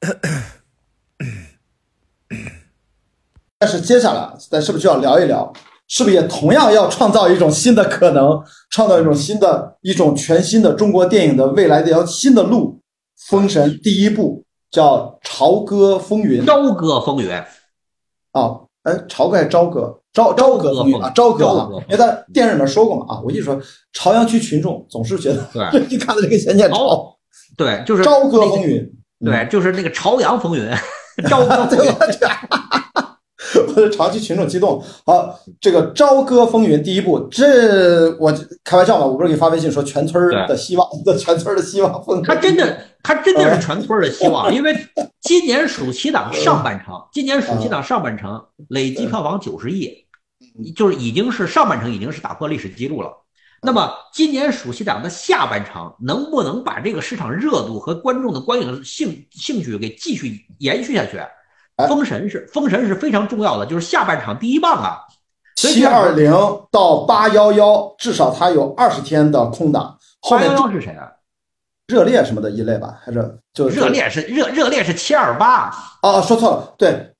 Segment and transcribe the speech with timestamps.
[3.58, 5.50] 但是接下来，咱是不是就要聊一聊？
[5.88, 12.80] 是不是也同样要创造一种新的可能，创造一种新的、一种全新的中国电影的未来的一条新的路？
[13.30, 17.30] 《封神》第一部叫《朝歌风云》，朝歌风云
[18.32, 20.00] 啊，哎，朝歌还是朝歌？
[20.12, 23.58] 朝朝歌风云啊，朝歌啊，因为在电视里面说过嘛啊，我一直说
[23.92, 27.16] 朝阳区群众总是觉得，对， 一看到这个先念朝，
[27.56, 28.92] 对，就是朝歌风云，
[29.24, 30.70] 对，就是那个朝阳风云，
[31.28, 31.92] 朝歌风云。
[33.68, 34.82] 我的长期群众激动。
[35.04, 38.32] 好，这个《朝歌风云》第一部，这我
[38.64, 42.04] 开玩笑嘛，我不是给你发微信说全村的希望，的 全村的希望。
[42.24, 44.76] 他真的，他真的是全村的希望， 因为
[45.22, 50.06] 今年暑期档上半程，今年暑期档上半程累计票房九十亿，
[50.74, 53.10] 就是已经是上半程已经是打破历史记录了。
[53.62, 61.20] 那么今年暑期档的下半场能不能把这个市场热度和观众的观影兴兴趣给继续延续下去？
[61.88, 65.00] 封神是封神是非常重要的，就是下半场第一棒啊，
[65.56, 66.32] 七二零
[66.70, 69.98] 到八幺幺，至少它有二十天的空档。
[70.30, 71.12] 八幺幺是谁啊？
[71.86, 75.70] 热烈什么的一类吧，还是就热烈是热热烈是七二八
[76.02, 77.14] 哦，说错了，对，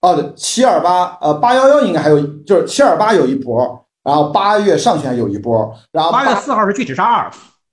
[0.00, 7.30] 哦对，七二八呃八幺幺应该还有，就是七二八有一波，然后八月上旬有一波，然后八月四号是巨齿鲨二。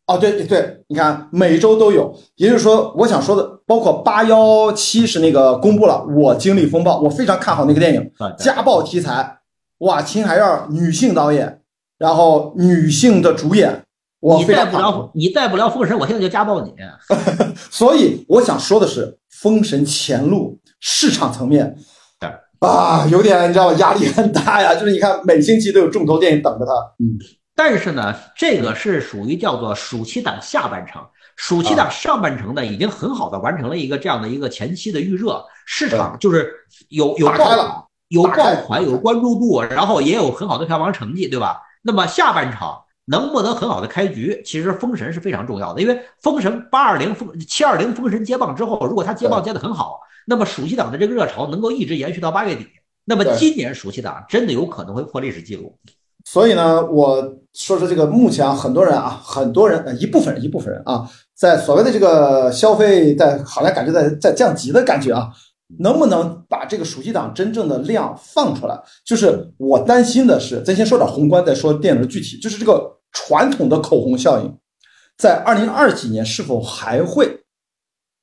[0.08, 9.38] 哦，对对，你看每周都有，也就是说，我想说的，包括八幺七是那个公布了《我经历风暴》，我非常看好那个电影，家暴题材，
[9.80, 11.62] 哇，秦海燕女性导演，
[11.98, 13.84] 然后女性的主演，
[14.20, 16.74] 我非常不了，你带不了封神，我现在就家暴你。
[17.70, 21.78] 所以我想说的是，封神前路市场层面，
[22.62, 27.18] 啊，有点你知道吧，压力很大呀，就是你看每星期都有重头电影等着他，嗯。
[27.56, 31.02] 但是呢，这个是属于叫做暑期档下半程，
[31.36, 36.54] 暑期档上半程呢，已经很好的完成了一个这样的一个前期的预热，市场就是
[36.90, 41.60] 有有爆有爆款，有关注度，然后也有很好的票房成绩，对吧？
[41.82, 44.40] 那么下半场能不能很好的开局？
[44.46, 52.66] 其实封神是非常重要的，因为封神八二零封七二零封神接棒之后，如果他接棒接的很好，那么暑期档的这个热潮能够一直延续到八月底，
[53.06, 55.78] 那么今年暑期档真的有可能会破历史记录。
[56.26, 57.20] 所以呢，我
[57.54, 65.30] 说说这个，目前啊很多人啊，很多人，一部分人，一部分人啊，在所谓的这个消费，在好像感觉在在降级的感觉啊，
[65.80, 68.80] 能不能把这个暑期档真正的量放出来？
[69.04, 74.58] 就是我担心的是，咱先说点宏观，再说电影的具体，就是这个传统的口红效应，
[75.18, 77.41] 在二零二几年是否还会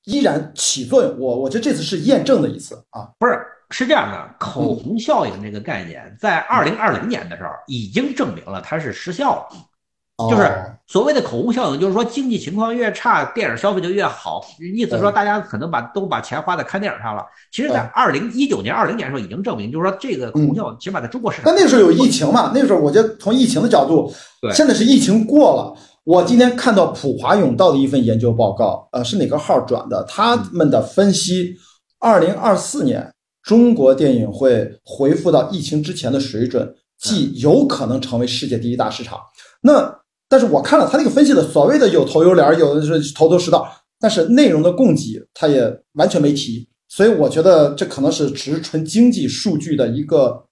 [0.09, 1.17] 依然起作用？
[1.19, 3.39] 我我觉得这次是验证的一次啊，不是。
[3.71, 10.29] 是这样的，口红效应这个概念，在二零二零年的时候已经证明了它是失效了。
[10.31, 10.51] 就是
[10.87, 14.43] 所谓的口红效应，就是说经济情况越差，电影消费就越好。
[14.75, 17.23] 意思说大家可能把都把钱花在看电影上了。
[17.53, 21.45] 其实，在二零一九年、二零年的时候已经证明，就是说这个口红效应起码在中国市场。
[21.45, 22.51] 但那时候有疫情嘛？
[22.55, 24.11] 那时候我觉得从疫情的角度，
[24.55, 25.77] 现在是疫情过了。
[26.09, 30.03] 我今天看到普华永道的一份研究报告，呃，是哪个号转的？
[30.05, 31.55] 他们的分析，
[31.99, 33.13] 二零二四年。
[33.43, 39.19] 中国电影会恢复到疫情之前的水准，即有可能成为世界第一大市场。
[39.61, 39.95] 那
[40.31, 43.71] 但是我看了他那个分析的，所谓的有头有脸，有的是头头是道，
[44.01, 46.67] 但是内容的供给他也完全没提。
[46.89, 50.43] 所以我觉得这可能是只是纯经济数据的一个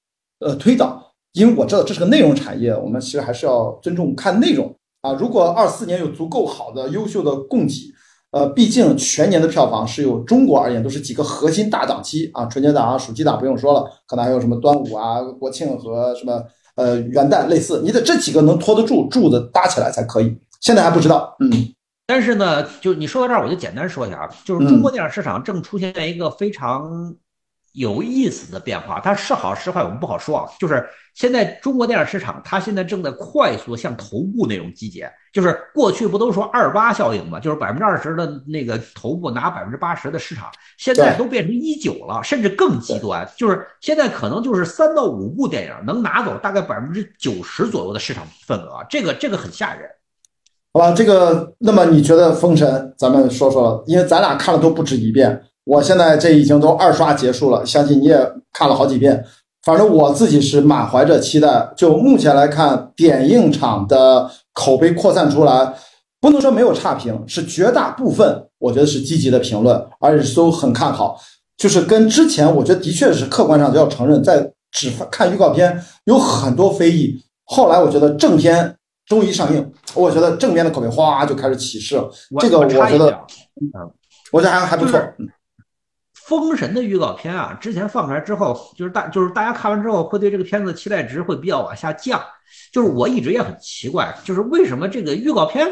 [0.40, 1.02] 呃推导，
[1.32, 4.70] 因为我知道这是个内容产业，我们其实还是要尊重看内容
[5.06, 5.16] 啊。
[5.18, 7.92] 如果二四年有足够好的优秀的供给。
[8.32, 16.42] 呃，毕竟全年的票房是有中国而言都是几个核心大档期啊，春节档啊、暑期档不用说了，可能还有什么端午啊、国庆和什么
[16.74, 20.36] 呃元旦类似，你得这几个能拖得住柱子搭起来才可以。
[20.60, 21.50] 现在还不知道，嗯。
[22.06, 27.14] 但是呢，就你说到这儿，我就简单说一下啊，就是中国电影市场正出现一个非常。
[27.76, 30.48] 有意思的变化，它是好是坏我们不好说啊。
[30.58, 30.82] 就是
[31.14, 35.10] 现在中国电影市场，它现在正在快速向头部那种集结。
[35.30, 37.38] 就是过去不都说二八效应嘛？
[37.38, 43.28] 就是百分之二十的那个头部拿百分之八十的市场，现在都变成一九了，甚至更极端。
[43.36, 49.86] 就是现在可能就是三到五部电影能拿走大概百分之九十左右的市场份额，这个这个很吓人。
[50.72, 52.66] 好吧，这个那么你觉得《封神》？
[52.96, 55.42] 咱们说说，因为咱俩看了都不止一遍。
[55.66, 58.16] 我现在这已经都二刷结束了，相信你也
[58.52, 59.24] 看了好几遍。
[59.64, 61.68] 反正我自己是满怀着期待。
[61.76, 65.74] 就目前来看，点映场的口碑扩散出来，
[66.20, 71.20] 不能说没有差评，是绝大部分我觉得是积极的评论，而且都很看好。
[71.56, 77.20] 就是跟之前，我觉得的确是客观上都要承认，在只看预告片有很多非议。
[77.44, 78.72] 后来我觉得正片
[79.08, 82.08] 终于上映，我觉得正片的口碑哗就开始起势了。
[82.38, 83.10] 这个我觉得，
[83.60, 83.90] 嗯，
[84.30, 85.00] 我觉得还还不错。
[86.26, 92.20] 封神的预告片啊，之前放出来之后，就是大就是大家看完之后会对这个片子的期待值会比较往下降。
[92.72, 95.68] 就是我一直也很奇怪，就是为什么这个预告片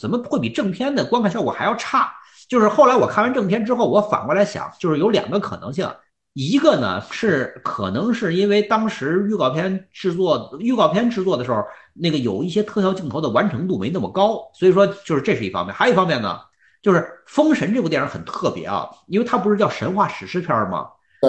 [0.00, 2.10] 怎么会比正片的观看效果还要差？
[2.48, 5.86] 就是后来我看完正片之后，我反过来想，就是有两个可能性，
[6.32, 11.62] 一个呢是可能是因为当时预告片制作预告片制作的时候，
[11.92, 15.74] 那个有一些特效镜头的完成度没那么高，所以说就是这是一方面。
[15.74, 16.40] 还有一方面呢。
[16.82, 20.88] 就是《封神》这部电影很特别啊，因为它不是叫神话史诗片吗？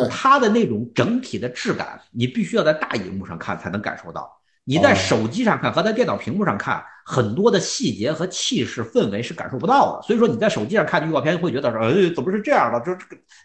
[0.09, 4.31] 它的那种整体的质感，你必须要在大荧幕上看才能感受到。
[4.63, 10.01] 你在手机上看和在电脑屏幕上看，很多的细节和气势氛围是感受不到的。
[10.03, 12.79] 所以说你在手机上看预告片会觉得说，哎，怎么是这样的？
[12.79, 12.95] 就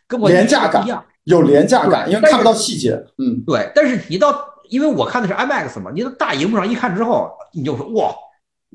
[0.06, 2.92] 跟我廉价感一样，有廉价感，因为看不到细节。
[3.18, 3.72] 嗯，对。
[3.74, 4.32] 但是你到，
[4.68, 8.14] 因为我看的是 IMAX 嘛，你到大荧幕上一看之后，你就说哇。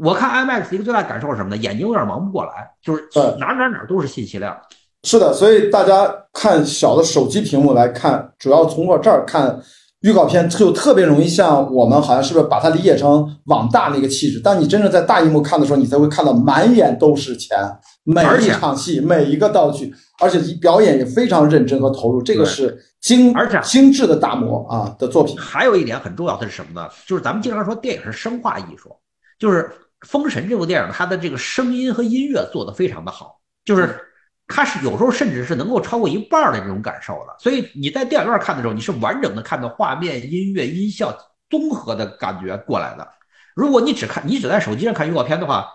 [0.03, 1.57] 我看 IMAX 一个最大感受是什么呢？
[1.57, 3.07] 眼睛有点忙不过来，就是
[3.39, 4.57] 哪哪哪都是信息量。
[5.03, 9.59] 是的，所以大家看小的手机屏幕来看，主要从我这儿看
[10.01, 14.39] 预告片，就特别容易像我们好像是不是把它理解成网大那个气质？
[14.39, 17.57] 当你真正在大荧幕看的时候，你才会看到满眼都是钱，
[18.03, 22.24] 每一场戏、每一个道具，而且表演也非常认真和投入。
[22.24, 25.38] 这个是精而且精致的打磨啊的作品。
[25.38, 26.89] 还有一点很重要的是什么呢？
[27.06, 28.89] 就是咱们经常说电影是生化艺术，
[29.38, 29.63] 就是。
[30.07, 34.00] 《封神》这部电影，它的这个声音和音乐做得非常的好，就是
[34.48, 37.36] 它是有时候甚至是能够超过一半的这种感受的。
[37.39, 41.15] 所以你在电影院看的时候，你是完整的看到画面、音乐、音效
[41.50, 43.07] 综合的感觉过来的。
[43.56, 45.68] 如果你只看，你只在手机上看预告片的话，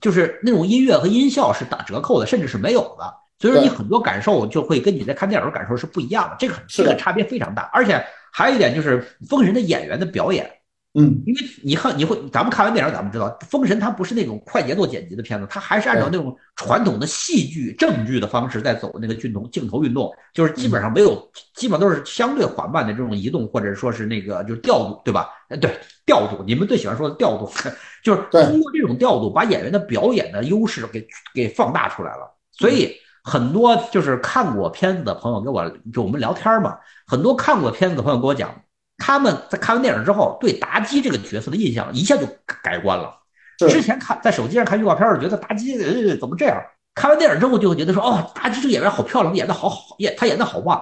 [0.00, 3.14] 就是那种音乐和音效是打折扣的，甚至是没有的。
[3.38, 7.68] 所以说你很多感受就会跟你在看电影的感受是不一样的，这个这个差别非常大。
[7.72, 8.02] 而且
[8.32, 10.50] 还有一点就是《封神》的演员的表演。
[10.96, 25.28] 嗯，因为你看，你会，咱们看完电影，咱们知道，《封神》它不是那种快节奏剪辑的片子，它还是按照那种传统的戏剧正剧的方式在走那个镜头镜头运动，就是基本上没有，基本都是相对缓慢的这种移动，或者说是那个就是调度，对吧？
[25.48, 25.68] 哎，对，
[26.06, 27.50] 调度，你们最喜欢说的调度，
[28.04, 31.04] 就是通过这种调度，把演员的表演的优势给
[31.34, 32.32] 给放大出来了。
[32.52, 32.94] 所以
[33.24, 38.54] 很多就是看过片子的朋友跟我就我们聊天嘛，很多看过片子的朋友跟我讲。
[38.98, 42.26] 他们在看完电影之后，对妲己这个角色的印象一下就
[42.62, 43.12] 改观了。
[43.58, 46.60] 之前看在手机上看预告片儿，觉得妲己呃怎么这样？
[46.94, 50.80] 看完电影之后就会觉得说，哦，妲己这个演员好漂亮，演的好好，演她演的好棒。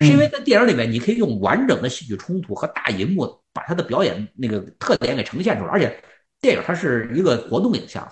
[0.00, 5.70] 是因为在电影里面，你可以用完整的戏剧冲突和大银幕把她的表演那个特点给呈现出来。
[5.70, 6.02] 而且
[6.40, 8.06] 电影它是一个活动影像，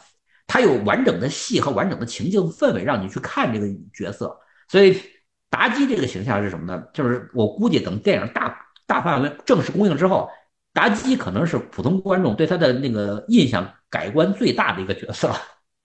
[0.46, 4.34] 它有完整的戏和完整的情境氛围让你去看这个角色。
[4.69, 4.99] 所以
[5.50, 6.82] 妲己这个形象是什么呢？
[6.94, 8.58] 就是我估计等电影大。
[8.92, 10.28] 大范围正式公映之后，
[10.74, 15.30] 妲己可能是普通观众对他的那个印象改观最大的一个角色，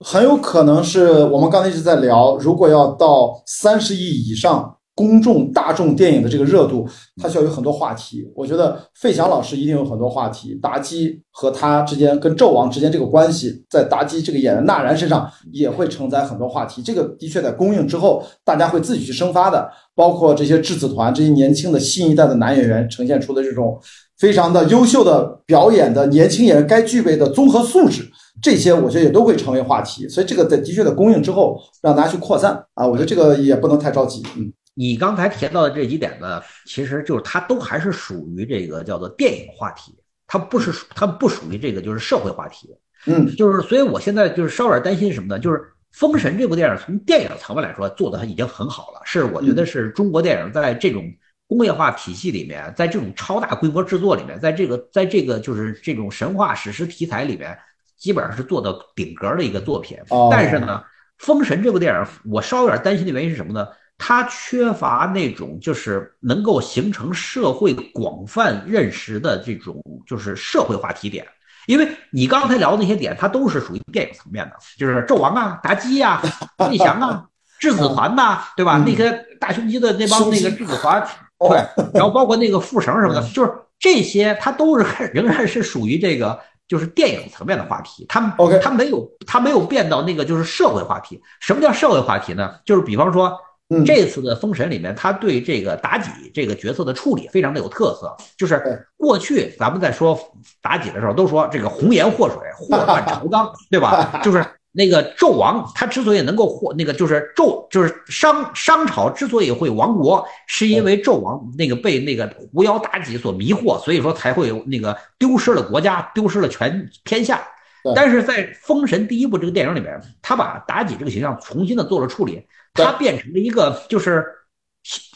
[0.04, 4.77] 很有可能是我们刚才一直在聊，如果要到三十亿以上。
[4.98, 6.84] 公众大众电影的这个热度，
[7.22, 8.28] 它需要有很多话题。
[8.34, 10.58] 我觉得费翔老师一定有很多话题。
[10.60, 16.82] 妲己和他之间跟纣王之间这个关系，在妲己这个演员纳然身上也会承载很多话题。
[16.82, 19.70] 这个的确在公映之后，大家会自己去生发的。
[19.94, 23.80] 包括这些质子团这些年轻的新一代的男演员呈现出的这种
[24.16, 28.02] 非常的优秀的表演的年轻演员该具备的综合素质，
[28.42, 30.08] 这些我觉得也都会成为话题。
[30.08, 34.52] 所以这个在的确在公映之后让大家去扩散啊，我觉得这个也不能太着急，嗯。
[34.78, 39.92] 你刚才提到的这几点呢，其实就是它都还是属于这个叫做电影话题，
[40.24, 42.72] 它不是它不属于这个就是社会话题，
[43.06, 45.36] 嗯，就是所以我现在就是稍有点担心什么呢？
[45.36, 45.58] 就是
[45.90, 51.12] 《封神》这部电影从电影层面来说做的已经很好了，是我觉得是中国电影在这种
[51.48, 57.58] 工业化体系里面，在这种超大规模制作里面，在这个在这个就是这种神话史诗题材里面，
[57.96, 59.98] 基本上是做到顶格的一个作品。
[60.30, 60.80] 但是呢，
[61.26, 63.66] 《封神》这部电影我稍微有点担心的原因是什么呢？
[64.00, 71.26] 它缺乏那种就是能够形成社会广泛认识的这种就是社会话题点，
[71.66, 76.22] 因为你刚才聊的那些点，它都是属于电影层面的，就是纣王啊、妲己呀、
[76.70, 77.26] 魏翔啊、
[77.58, 78.80] 质 子团呐，对吧？
[78.86, 81.04] 那些大胸肌的那帮那个质子团，
[81.40, 81.58] 对，
[81.92, 86.38] 然后包括那个副绳什么的，就是这些，它都是仍然是属于这个
[86.68, 91.20] 就是电影层面的话题，它它没有它没有变到那个就是社会话题。
[91.40, 92.54] 什么叫社会话题呢？
[92.64, 93.36] 就是比方说。
[93.84, 98.16] 这次的封神里面，他对这个妲己这个角色的处理非常的有特色。
[98.36, 100.18] 就是过去咱们在说
[100.62, 104.20] 妲己的时候，都说这个红颜祸水，祸乱 朝纲，对吧？
[104.24, 117.46] 就是那个纣王，他之所以能够祸，那个就是纣，就是商商朝之所以会亡国，是因为纣王那个被那个狐妖妲己所迷惑，所以说才会那个丢失了国家，丢失了全天下。
[117.94, 122.46] 但是在封神第一部这个电影里面，他把妲己这个形象重新的做了处理。
[122.74, 124.24] 他变成了一个就是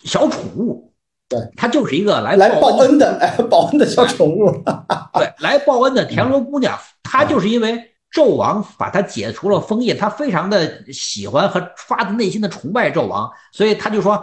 [0.04, 0.92] 小宠物，
[1.28, 4.50] 对，它就是一个来来报恩的，来，报恩的小宠物，
[5.14, 14.22] 对，来报恩的田螺姑娘，她就是因为纣王把她解除了封印，她非常的喜欢和发自内心的崇拜纣王，所以她就说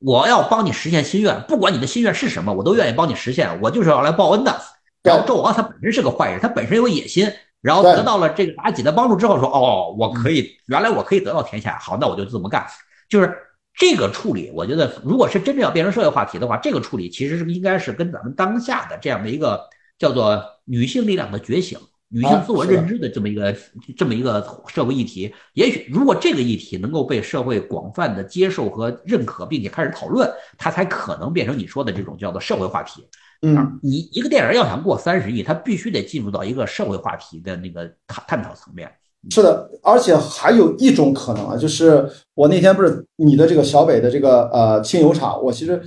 [0.00, 4.54] 我要帮你实现心愿，不管你的心愿是什么，我都愿意帮你实现，我就是要来报恩的。
[5.02, 12.66] 然后纣王他本身是个坏人，他本身有野心，然后得到了这个妲己的帮助之后，说哦，我可以，原来我可以得到天下，好，那我就这么干，
[13.08, 13.34] 就是。
[13.72, 19.60] 这个处理，我觉得，如果是真正要变成社会话题的话，这个处理其实是应该是跟咱们当下的这样的一个
[19.96, 23.56] 叫做女性力量的觉醒、女性自我认知的这么一个
[23.96, 25.32] 这么一个社会议题。
[25.54, 33.06] 也许如果这个议题能够被社会广泛的接受和认可，并且开始讨论，它才可能变成你说的这种叫做社会话题。
[33.42, 38.90] 嗯，你一个电影要想过三十亿，它必须得进入到一个社会话题的那个探探讨层面。
[39.30, 45.78] 是的，而且还有一种可能啊，就是我那天不是你的这个小北的这个呃清油厂，我其实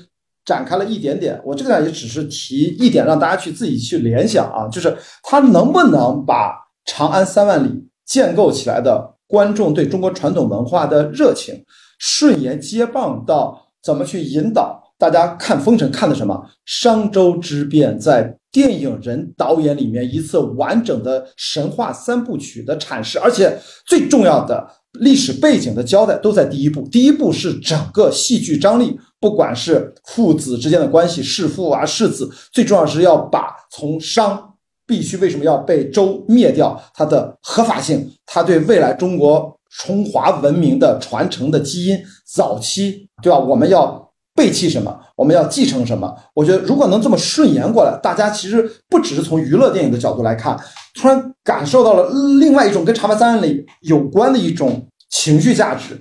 [0.45, 6.55] 展开了一点点，我这个呢也只是提一点，让大家去自己去联想啊，就是他能不能把
[6.86, 11.63] 长安三万里建构起来的观众对中国传统文化的热情，
[11.98, 18.38] 顺延接棒到怎么去引导大家看《封神》看的什么商周之变在。
[18.53, 24.63] 电影人导演里面一次完整的神话三部曲的阐释，而且最重要的
[25.00, 26.88] 历史背景的交代都在第一部。
[26.89, 34.53] 第一部是整个戏剧张力，不管是父子之间的关系，弑父啊弑子，最重要是要把从商
[34.86, 41.98] 必须为什么要被周灭掉它的合法性，它对未来中国中华文明的传承的基因
[42.31, 43.39] 早期，对吧？
[43.39, 44.02] 我们要。
[44.35, 44.99] 背弃什么？
[45.15, 46.13] 我们要继承什么？
[46.33, 50.57] 我觉得如果能这么顺延过来，大家其实不只是从娱乐电影的角度来看，
[50.95, 52.09] 突然感受到了
[52.39, 55.97] 另外一种跟《长白山》里有关的一种情绪价值，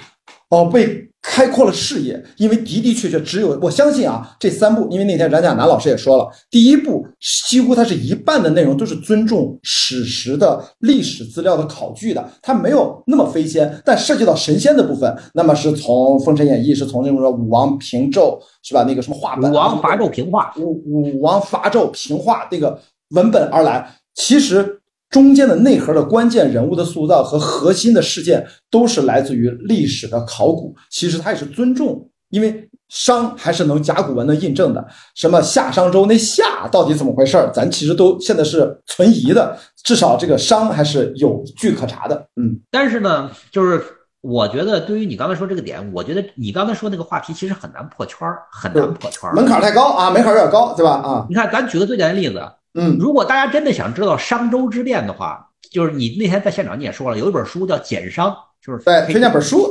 [0.48, 1.11] 哦，被。
[1.22, 7.06] 开阔了视野，因为的的确确只有我相信啊，这三部，因为那天冉甲南老师也说了，第一部
[7.48, 18.82] 几乎它是一半的内容都是尊重史实的历史资料的考据的，它没有那么飞仙，但涉及到神仙的部分，那么是从《封神演义》是从那种说武王平纣是吧？
[18.82, 22.76] 那个什么画本，武王伐纣平话，武武王伐纣平话那个
[23.10, 24.81] 文本而来，其实。
[25.12, 34.82] 中间的内核的关键人物的塑造和核心的事件都是来自于历史的考古，其实它也是尊重，因为商还是能甲骨文能印证的。
[35.14, 39.54] 什么夏商周那夏到底怎么回事儿，咱其实都现在是存疑的。
[39.84, 42.16] 至少这个商还是有据可查的。
[42.40, 43.84] 嗯，但是呢，就是
[44.22, 50.92] 我觉得对于你刚才说这个点，我觉得你刚才说那个话题其实很难破圈儿，很难破圈儿，门槛太高啊，门槛有点高，对吧？
[50.92, 52.40] 啊，你看，咱举个最简单的例子。
[52.74, 59.70] 嗯，如果大家真的想知道商周之变的话，就是你那天在现场你也说了，有一本书叫《简商》，就是对推荐本书。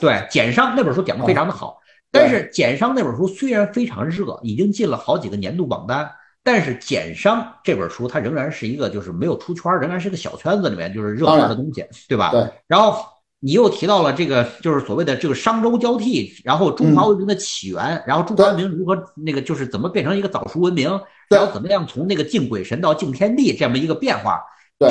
[0.00, 1.78] 对，《简商》那本书讲的非常的好，
[2.10, 6.10] 但是《简商》那本书虽然非常热，已经进了好几个年度榜单，
[6.42, 12.30] 但是《简商》这本书它仍然是一个就是没有出圈，仍然是个小圈子里面就是热门的东西，对吧？
[12.30, 12.48] 对。
[12.66, 13.04] 然后
[13.40, 21.00] 你又提到了这个就是所谓的这个商周交替，然后中华文明的起源，然后中华文明如何那个就是怎么变成一个早熟文明。
[21.28, 24.40] 然后怎么样从那个敬鬼神到敬天地这么一个变化，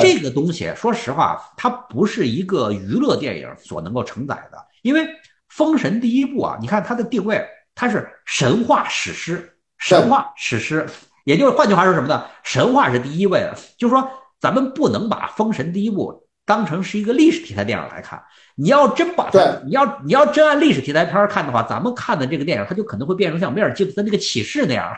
[0.00, 4.58] 这个东西说实话，它不是一个娱乐电影所能够承载的。
[4.82, 5.04] 因为
[5.48, 10.86] 《封神》第一部啊，你看它的定位，它是神话史诗，神话史诗，
[11.24, 12.24] 也就是换句话说什么呢？
[12.44, 18.20] 神话是第一位的，就是说咱们不能把《封神》第一部当成是一个历史题材电影来看。
[18.56, 24.90] 你要真把它，你要你要真按历史题材片看的话，咱们看的这个电影，它就可能会变成像梅尔吉普森那个启示那样。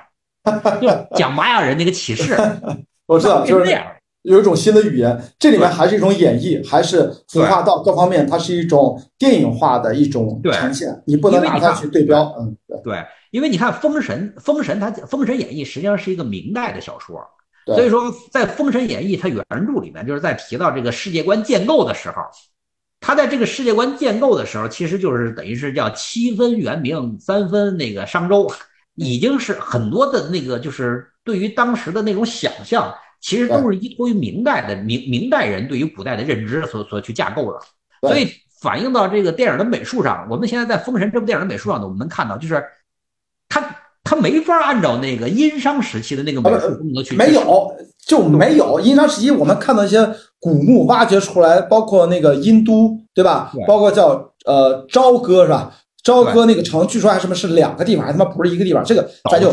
[0.80, 2.34] 就讲玛雅人那个启示，
[3.06, 3.70] 我知道，就是
[4.22, 12.34] 有一种新的语言，这里面还是一种演绎，还是孵化到各方面，它是一种电影化的一种呈现，你不能拿它去对标。
[12.38, 17.20] 嗯，对，因为你看《封神》，《封神》它《封神演义》实际上是一个明代的小说，
[17.74, 22.22] 所以说在《封神演义》它原著里面，就是在提到这个世界观建构的时候，
[23.00, 28.50] 它在这个世界观建构的时候，其实就是等于是叫七分元明，三分那个商周。
[28.96, 37.60] 已经是很多的那个，就是对于当时的那种想象，其实都是依托于明代的明明代人对于古代的认知所所去架构的，
[38.06, 42.62] 所以反映到这个电影的美术上，我们现在在《封神》这部电影的美术上呢，我们能看到，就是
[44.10, 47.72] 他他没法按照那个殷商时期的那个美术风格去，没有
[48.04, 50.04] 就没有殷商时期，我们看到一些
[50.40, 53.52] 古墓挖掘出来，包括那个殷都，对吧？
[53.68, 55.72] 包括叫呃朝歌是吧？
[56.02, 58.84] 朝歌那个城，据说还什么是两个地方，还他妈不是一个地方。
[58.84, 59.52] 这个咱就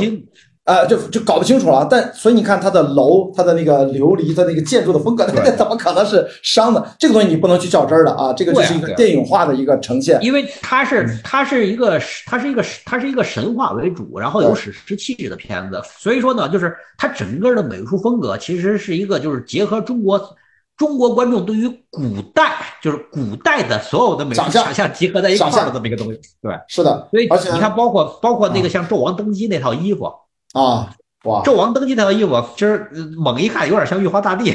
[0.67, 1.87] 呃，就就搞不清楚了。
[1.89, 6.85] 但所以你看它的楼，它的那个琉璃，它那个建筑的风格，那 怎么可能是商的？
[6.99, 8.33] 这个东西你不能去较真儿的啊！
[8.33, 15.81] 这个就是一个电影化的一个呈现，因为它是它是一个它是一个它是一个神话为主，然后有史诗气质的片子。
[15.97, 20.21] 所以说呢，就是它整个的美术风格其实是一个就是结合中国。
[20.75, 27.07] 中国观众对于古代，就是古代的所有的美术想象集合在一块儿的这么一个东西，对，是的。
[27.09, 30.07] 所以你看，包括包括那个像纣王登基那套衣服
[30.53, 34.53] 啊，哇，纣王登基那套衣服，其实猛一看有点像玉皇大帝。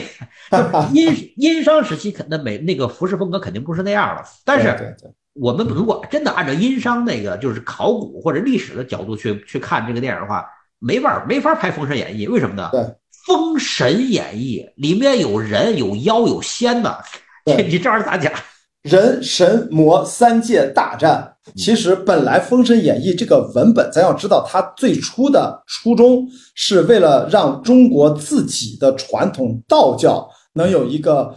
[0.92, 4.96] 殷殷商时期肯那美那个服饰风格肯定不是那样了，但是
[5.34, 10.46] 我们如果真的按照殷商那个就是考古或者历史的角度去去看这个电影的话，
[10.78, 12.68] 没法没法拍《封神演义》，为什么呢？
[12.72, 12.80] 对。
[13.24, 17.04] 《封神演义》里面有人、有妖、有仙的，
[17.44, 18.32] 你这玩意儿咋讲？
[18.82, 21.31] 人、神、魔三界大战。
[21.56, 31.34] 其实本来《封神演义》这个文本，咱要知道，它最初的初衷是为了让中国自己的传统道教能有一个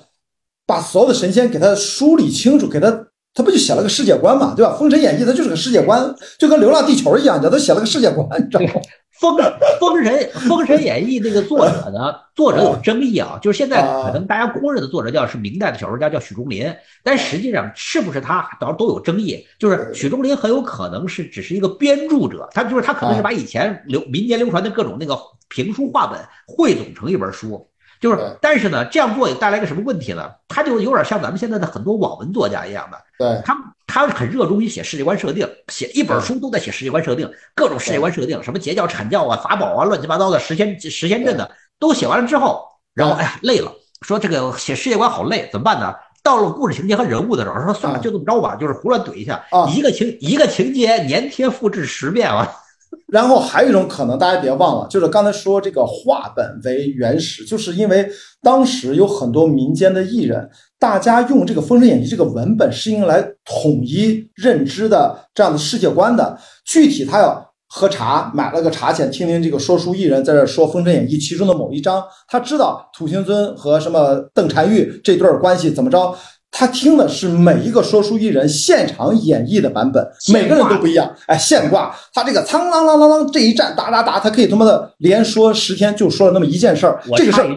[0.68, 2.92] 把所有的神仙给它梳理清楚，给它，
[3.34, 4.74] 他不就写了个世界观嘛，对吧？
[4.78, 8.82] 《封神演义》它就是个世界观，就跟《流浪地球》一样，它都写了个世界观，你知道吗？
[9.20, 9.38] 封
[9.80, 12.16] 封神 封神演义那个作者呢？
[12.36, 19.46] 作者有争议啊，就是现在可能大家公认的作者叫是明代的小说家叫许钟林，但实际上是不是他，倒都有争议。
[19.58, 25.18] 就是许钟林很有可能是只是一个编著者，他就是他可能是把以前流民间流传的各种那个
[25.48, 27.68] 评书话本汇总成一本书。
[28.02, 30.30] 就是，但是呢，这样做也带来个什么问题呢？
[30.50, 33.56] 他就有点像咱们现在的很多网文作家一样的，对，他
[33.88, 41.50] 他很热衷于写世界观设定，写一本书都在写世界观设定，各种世界观设定，什么截教、阐教啊、法宝啊、乱七八糟的时间时间阵的
[41.80, 45.94] 都写完了之后，然后哎呀累了，说这个写世界观好累，怎么办呢？
[46.24, 52.52] 到了故事情节和人物的时候，说算了，就这么着吧，就是胡乱怼一下，一个情一个情节粘贴复制十遍啊。
[53.08, 58.10] 然后还有一种可能，大家别忘了，就是刚才说这个话本为原始，就是因为
[58.42, 60.50] 当时有很多民间的艺人，
[60.80, 66.38] 大家用这个《封神演义》这个文本是用来统一认知的这样的世界观的。
[66.66, 76.16] 具体他要喝茶，买了个茶钱，听听这个说书艺人在这说《封神演义》其中的某一章，他知道土行孙和什么邓婵玉这对关系怎么着。
[76.58, 81.14] 他听的是每一个说书艺人现场演绎的版本，每个人都不一样。
[81.28, 87.02] 哎，现挂他这个苍啷啷啷啷这一站哒哒哒，他可以他妈的连说十天，就说了那么一件事儿。
[87.18, 87.48] 这个事儿，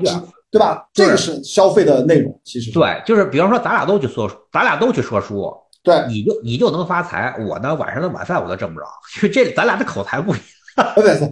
[0.50, 0.84] 对吧？
[0.92, 5.48] 这个是消费的内容，其实对，就是比方说咱俩都去说，咱俩都去说书，
[5.84, 8.86] 对，你就你就能发财，我呢晚上的晚饭我都挣不着，
[9.22, 10.38] 就 这咱俩的口才不一
[10.76, 10.92] 样。
[10.96, 11.30] 对 对，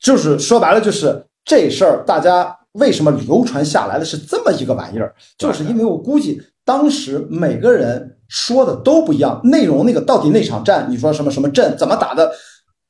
[0.00, 5.12] 就是说白了就是这事儿，大家为什么流传下来的是这么一个玩意儿？
[5.36, 6.40] 就是因为我估计。
[6.68, 12.30] 当时每个人说的都不一样，内容那个到底那场战，你说什么什么阵怎么打的，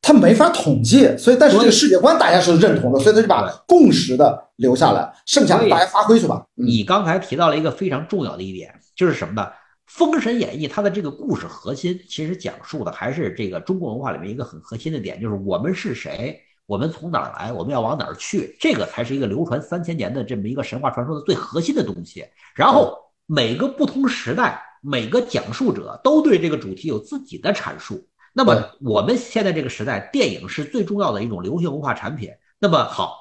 [0.02, 1.16] 他没法统计。
[1.16, 6.44] 所以，但是这个世界观大家是认同的，所以他就把共识的留下来，剩下的大家发挥去吧。
[6.56, 9.42] 你刚才提到了一个非常重要的一点，就是什么呢？
[9.86, 16.36] 《封神演义》它的这个故事核心，其实讲述的还是这个中国文化里面一个很核心的点，就是我们是谁，
[16.66, 22.24] 我们从哪儿来，我们要往哪儿去，这个才是一个流传三千年的这么一个神话传说的最核心的东西。
[22.56, 22.98] 然后。
[23.30, 28.08] 每个不同时代，每个讲述者都对这个主题有自己的阐述。
[28.32, 32.30] 那么我们现在这个时代，电影是最重要的一种流行文化产品。
[32.58, 33.18] 那么好，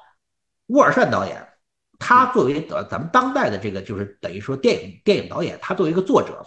[0.67, 1.45] 乌尔善导演，
[1.99, 6.41] 他作为呃咱们当代的这个就是等于说电影电影导演，他作为一个作者，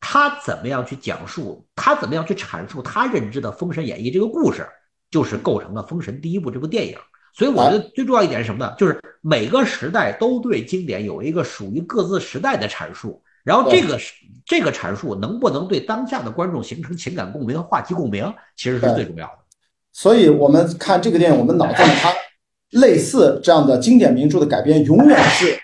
[0.00, 4.68] 他怎么样去讲述，他怎么样去阐述他认知的《封神演义》这个故事，
[5.10, 6.98] 就是构成了《封神》第一部这部电影。
[7.34, 8.74] 所以我觉得最重要一点是什么呢？
[8.78, 13.98] 就是每个时代都对经典有一个属于各自时代的阐述，然后这个
[14.44, 19.38] 这个阐述能不能对当下的观众形成情感共鸣和话题共鸣，其实是最重要的。
[19.92, 22.12] 所以我们看这个电影，我们脑子里它
[22.70, 25.58] 类似这样的经典名著的改编，永远是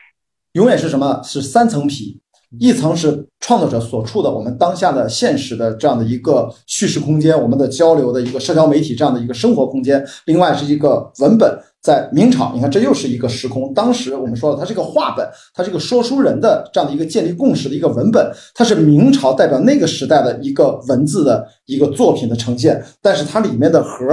[0.52, 1.20] 永远是什么？
[1.22, 2.20] 是三层皮。
[2.58, 10.04] 一层是创作者所处的我们当下的现实的这样的一个叙事空间，我们的交流的一个社交媒体这样的一个生活空间。
[10.26, 13.72] 另外是一个文本，在明朝，你看这又是一个时空。
[13.74, 22.82] 当时我们说了，它是个话本，它是一个说书人的这样的一个建立共识的一个文本，它是明朝代表那个时代的一个文字的一个作品的呈现。
[23.02, 24.04] 但是它里面的核。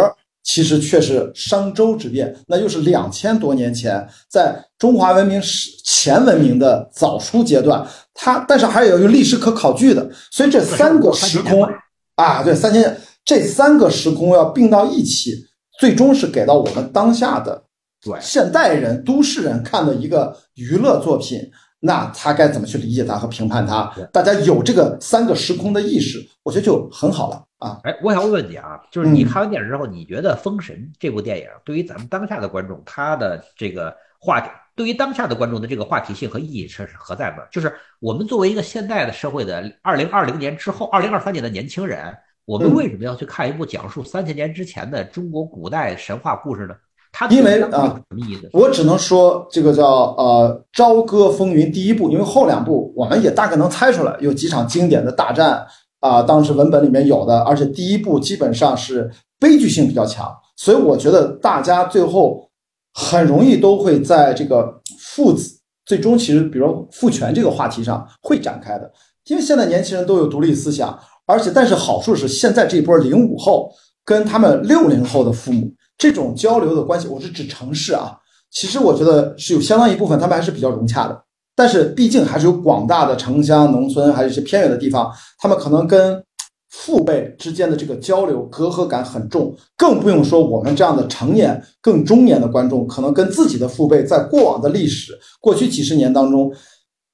[0.43, 11.67] 其实却是商周之变，那又是两千多年前，在中华文明史前文明的早初阶段，它但是还有一个历史可考据的，所以这三个时空
[12.15, 15.33] 啊，对，三千这三个时空要并到一起，
[15.79, 17.63] 最终是给到我们当下的
[18.03, 21.39] 对现代人、都市人看的一个娱乐作品，
[21.81, 23.91] 那他该怎么去理解它和评判它？
[24.11, 27.43] 大家有这个三个时空的意识，我觉得就很好了。
[27.61, 27.79] 啊。
[27.83, 37.43] 哎，我想问你啊，就是你看完电影之后，你觉得《封神》这部电影对于咱们当下的观众，他的这个话题，对于当下的观众的这个话题性和意义是何在呢？
[37.51, 42.13] 就是我们作为一个现代的社会的二零二零年之后、二零二三年的年轻人，
[42.45, 46.75] 我们为什么要去看一部讲述三千年之前的中国古代神话故事呢？
[47.13, 48.49] 它因为啊，什么意思？
[48.53, 49.85] 我只能说这个叫
[50.17, 55.67] 呃《朝歌风云》第一部，因为后两部我们也大概能猜出来，有几场经典的大战
[56.01, 59.09] 啊，当时文本里面有的，而且第一部基本上是
[59.39, 62.45] 悲剧性比较强，所以我觉得大家最后
[62.93, 68.91] 很容易都会在这个父子最终其实，比如父权这个话题上会展开的，
[69.27, 73.71] 因为现在年轻人都有独立思想，而且但是好处是现在这波零五后
[74.03, 75.71] 跟他们六零后的父母。
[75.97, 78.17] 这种交流的关系，我是指城市啊。
[78.49, 81.23] 其实我觉得是有相当一部分他们还是比较融洽的，
[81.55, 86.23] 但是毕竟还是有广大的城乡、农村，还有一些偏远的地方，他们可能跟
[86.69, 89.55] 父辈之间的这个交流隔阂感很重。
[89.77, 96.51] 更不用说我们这样的成年、更中年的观众，可能跟自己的父辈在过往的历史、过去几十年当中，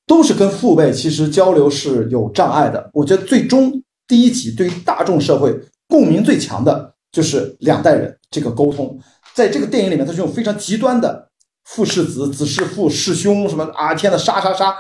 [0.06, 2.89] 都是跟父辈其实交流是有障碍的。
[2.93, 3.71] 我觉得最终
[4.08, 6.93] 第一集对大众社会共鸣最强的。
[7.10, 9.00] 就是两代人这个沟通，
[9.34, 11.26] 在这个电影里面，它是用非常极端的
[11.67, 14.75] 父弑子、子弑父、弑兄什么啊，天呐，杀杀杀，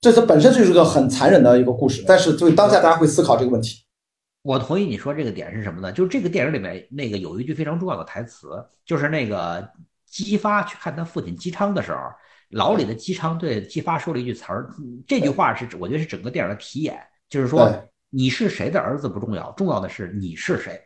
[0.00, 2.02] 这它本身就是个很残忍的一个故事。
[2.06, 3.84] 但是作为当下，大家会思考这个问题。
[4.42, 5.92] 我同意你说这个点是什么呢？
[5.92, 8.48] 就是这个电影里面那个有一句非常重要的台词，
[8.86, 9.68] 就是那个
[10.06, 11.98] 姬发去看他父亲姬昌的时候，
[12.48, 14.70] 牢里的姬昌对姬发说了一句词儿，
[15.06, 16.98] 这句话是我觉得是整个电影的题眼，
[17.28, 17.70] 就是说
[18.08, 20.80] 你是谁的儿子不重要，重要的是你是谁。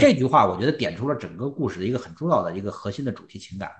[0.00, 3.70] 这句话我觉得点出了整个故事的一个很重要的一个核心的主题情感。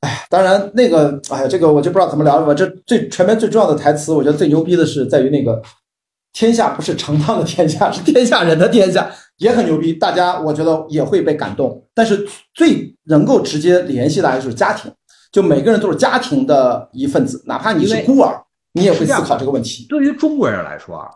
[0.00, 2.54] 哎，当然那个，哎呀，这个我就不知道怎么聊了吧。
[2.54, 5.60] 这最全面最重要的台词，我觉得最牛逼的是在于那个
[6.32, 9.92] “天下不是成汤的天下，是天下人的天下”，也很牛逼。
[9.92, 11.84] 大家我觉得也会被感动。
[11.94, 14.92] 但是最能够直接联系的就是家庭，
[15.32, 18.40] 就每个人都是家庭的一份子，哪怕你是孤儿，
[18.74, 19.84] 你也会思考这个问题。
[19.88, 21.10] 对于中国人来说啊，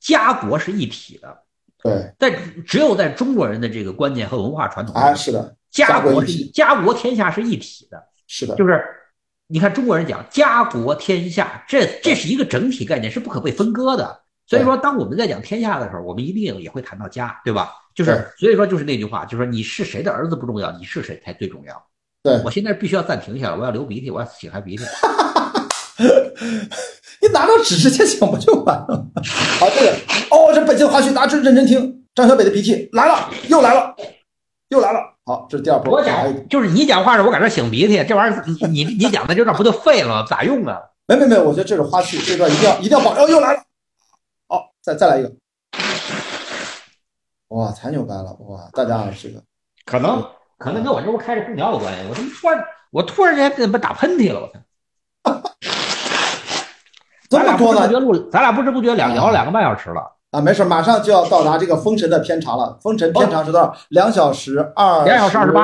[0.00, 1.38] 家国是一体的。
[1.80, 8.82] 对，在只有在中国人的这个观念和文化传统啊，是的，家国是家国天下是一体的，是的，就是
[9.46, 14.20] 你看中国人讲家国天下，这这是一个整体概念，是不可被分割的。
[14.46, 17.72] 所以说，当我们在讲天下的时候，我们一定也会谈到家，对吧？
[17.94, 21.86] 就是所以说，就是那句话，就是说你是谁的儿子不重要，你是谁才最重要。
[22.22, 24.84] 对我现在必须要暂停一下，我要流鼻涕，我要擤下鼻涕。
[27.22, 29.06] 你拿到纸直接擤不就完了？
[29.58, 29.92] 好，这个
[30.30, 32.02] 哦，这北京话大家认真听。
[32.14, 33.96] 张小北的脾气来了，又来了，
[34.68, 35.13] 又来了。
[35.26, 35.94] 好，这是第二波。
[35.94, 40.24] 我讲就是你讲话时，我搁这擤鼻涕，这玩意儿你你你讲的这段不就废了？
[40.28, 40.78] 咋用啊？
[41.06, 43.14] 没没没，我觉得这是花絮，这段一定要一定要保。
[43.14, 43.62] 哦，又来了。
[44.48, 45.32] 好，再再来一个。
[47.48, 48.36] 哇，太牛掰了！
[48.40, 49.42] 哇，大家这个
[49.86, 50.22] 可能
[50.58, 52.00] 可能跟我这屋开着空调有关系。
[52.08, 54.40] 我他妈突然我突然间怎么打喷嚏了？
[54.40, 54.52] 我操！
[57.30, 57.88] 这么多呢？
[58.30, 60.13] 咱俩不知不觉两聊了两个半小时了。
[60.34, 62.76] 啊，没事，马上就要到达这个封神的片长了。
[62.82, 63.72] 封神片长是多少？
[63.90, 65.60] 两小时二，两小时二十八，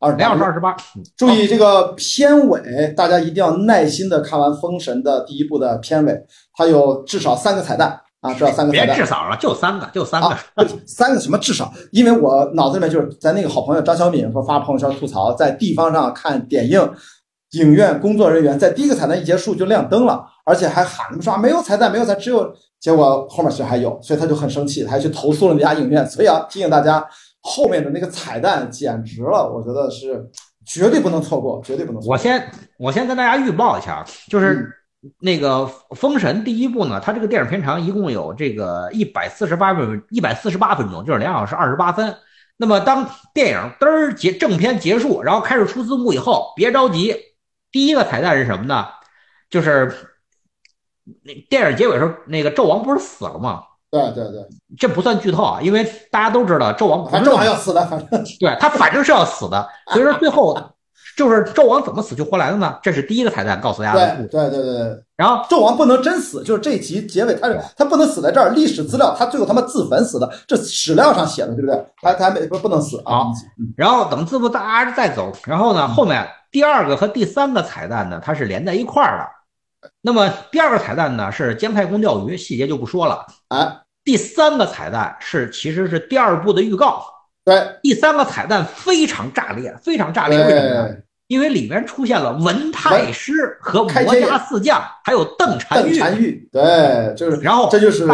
[0.00, 0.76] 二两小时二十八。
[1.16, 8.96] 注意这个片尾，大家一定要耐心的看完封神的第一部的片尾，它有至少三个彩蛋啊，至少三个彩蛋。
[8.96, 10.36] 别至少了，就三个，就三个，
[10.88, 11.72] 三个什么至少？
[11.92, 16.90] 因为我脑子里面就是咱那个好朋友张小敏说发朋友圈吐槽，在地方上看点映，
[17.52, 22.52] 影院工作人员在第一个彩蛋一结束就亮灯了，而且还喊他们说没有彩蛋，没有彩，只有。
[22.80, 26.04] 结果后面其实还有，所以他就很生气，他还去投诉了那家影院。
[26.06, 27.06] 所以啊，提醒大家，
[27.42, 30.26] 后面的那个彩蛋简直了，我觉得是
[30.64, 32.14] 绝对不能错过，绝对不能错过。
[32.14, 34.66] 我先我先跟大家预报一下，就是
[35.20, 42.16] 那个《封神》第一部呢，它这个电影片长一共有这个一百四十八分一百四十八分钟，就是两小时二十八分。
[42.56, 47.14] 那么当电影嘚儿结正片结束，然后开始出字幕以后，别着急，
[47.70, 48.86] 第一个彩蛋是什么呢？
[49.50, 49.92] 就是。
[51.22, 53.62] 那电影结尾时候，那个纣王不是死了吗？
[53.90, 54.46] 对对对，
[54.78, 59.68] 这不算剧透啊，因为大家都知道纣王，反正纣王要死的，反正 对他反正是要死的。
[59.92, 60.56] 所以说最后
[61.16, 62.78] 就是纣王怎么死去活来的呢？
[62.84, 64.14] 这是第一个彩蛋，告诉大家。
[64.16, 65.04] 对对对对。
[65.16, 68.50] 然后纣王不能真死，就是这集结尾，他是他不能死在这儿。
[68.50, 71.84] 历史资料他最后他妈自焚死的，这史料上写的，对不对？
[72.00, 73.24] 他他没不不能死啊。
[73.76, 79.39] 然后等字幕大家再走，然后呢，后面第二个和第三个彩蛋呢，它是连在一块儿的。
[80.02, 83.26] 那么第二个彩蛋呢是姜太公钓鱼，细节就不说了。
[83.48, 87.04] 啊，第三个彩蛋是其实是第二部的预告。
[87.44, 90.38] 对，第三个彩蛋非常炸裂，非常炸裂。
[90.38, 90.96] 为什么呢？
[91.28, 95.98] 因为里面出现了文太师和魔家四将，还有邓婵玉。
[95.98, 97.38] 邓婵玉，对，就是。
[97.40, 98.06] 然后这就是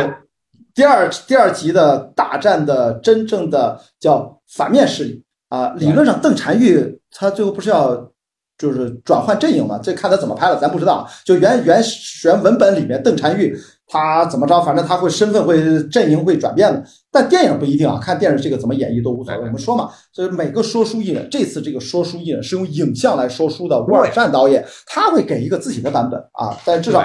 [0.74, 8.10] 第二第二集的大战的真正的叫反面势力啊，理论上邓婵玉她最后不是要。
[8.58, 11.08] 就是转换阵营嘛，这看他怎么拍了，咱不知道。
[11.24, 11.82] 就原原
[12.24, 16.82] 原文本里面，邓婵玉他怎么着，反正他会身份会阵营会转变的。
[17.12, 19.40] 但电影不一定啊，看电视这个怎么演绎都无所谓。
[19.40, 26.56] 我们说嘛，所以每个说书艺人，这次这个说书艺人是用影像来说书的，吴尔善导演他会给一个自己的版本啊。
[26.64, 27.04] 但至少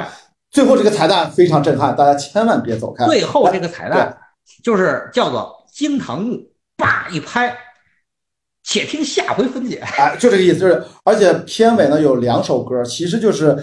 [0.52, 3.06] 最后这个彩蛋非常震撼，大家千万别走开。
[3.06, 4.18] 最后这个彩蛋
[4.64, 6.38] 就是叫做惊堂木，
[6.78, 7.56] 叭一拍。
[8.64, 9.78] 且听下回分解。
[9.98, 13.58] 哎，就这个意思，就是而且片尾呢有两首歌，其实就是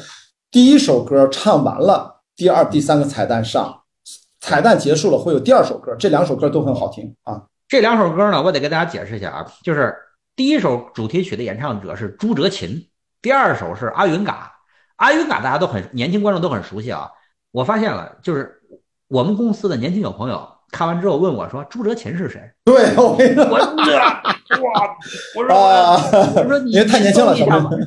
[0.50, 3.82] 第一首歌唱完了，第二、第三个彩蛋上，
[4.40, 7.42] 彩蛋结束了会有第二首歌，这两首歌都很好听啊。
[7.68, 9.94] 这两首歌呢，我得给大家解释一下啊，就是
[10.34, 12.88] 第一首主题曲的演唱者是朱哲琴，
[13.20, 14.52] 第二首是阿云嘎。
[14.96, 17.08] 阿云嘎大家都很年轻观众都很熟悉啊。
[17.52, 18.60] 我发现了，就是
[19.06, 20.57] 我们公司的年轻小朋友。
[20.70, 23.50] 看完之后问我说：“朱哲琴是谁？”对，我跟你说我
[24.72, 24.96] 哇！
[25.36, 25.54] 我说
[26.42, 27.86] 我说你太年轻了，小朋友。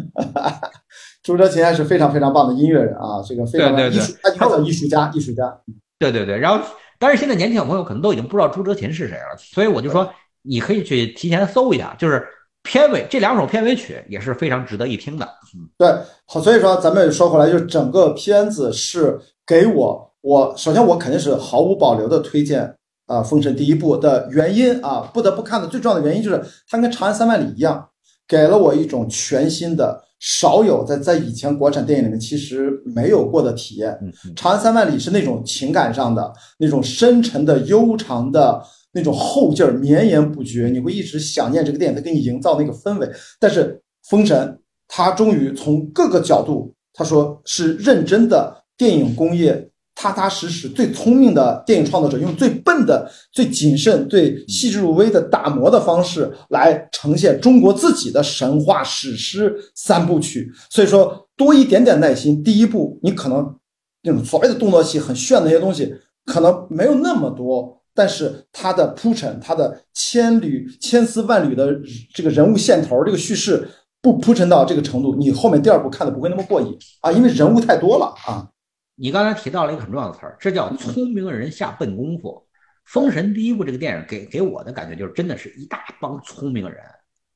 [1.23, 5.55] 朱哲琴还是非常非常棒的音乐人啊，这个非常艺术，他叫艺术家，艺术家。
[5.99, 6.63] 对对对，然后
[6.97, 12.27] 但是现在年轻小朋友可能都已经不知道朱哲琴是谁了，所以我就说你可以去提前搜一下，就是
[12.63, 15.25] 片尾这两首片尾曲也是非常值得一听的。
[15.55, 20.10] 嗯，对，好，所以说咱们说回来，就整个片子是给我。
[20.21, 22.61] 我首先，我肯定是毫无保留的推荐
[23.07, 27.89] 啊，《封神》第一部的原因啊，不得不看的最重要的原因就是它跟《长安三万里》一样，
[28.27, 33.97] 给了我一种全新的、少有在在以前国产电影里面其实没有过的体验。
[34.35, 38.61] 《长安三万里》是那种情感上的、那种深沉的、悠长的
[38.93, 43.09] 那种后劲儿，绵延不绝，你会一直想念这个电影，它给你营造那个氛围。
[43.39, 43.73] 但是
[44.07, 44.47] 《封神》
[44.87, 49.67] 它终于从各个角度，他说是认真的电影工业。
[50.01, 60.51] 踏踏实实，最聪明的电影创作者用最笨的、最谨慎、最细致入微的打磨的方式来呈现中国自己的神话史诗三部曲。
[60.71, 62.43] 所以说，多一点点耐心。
[62.43, 63.55] 第一部你可能
[64.01, 65.93] 那种所谓的动作戏很炫的那些东西
[66.25, 71.79] 可能没有那么多，但是它的铺陈、它的千缕千丝万缕的
[72.11, 73.69] 这个人物线头、这个叙事
[74.01, 78.47] 不铺陈到这个程度，你后面第二部看的不会那么过瘾啊，因为人物太多了啊。
[78.95, 82.47] 你刚才提到了一个很重要的词儿，这叫聪明人下笨功夫。
[82.85, 86.83] 封神第一部这个电影给给我的感觉就是，真的是一大帮聪明人，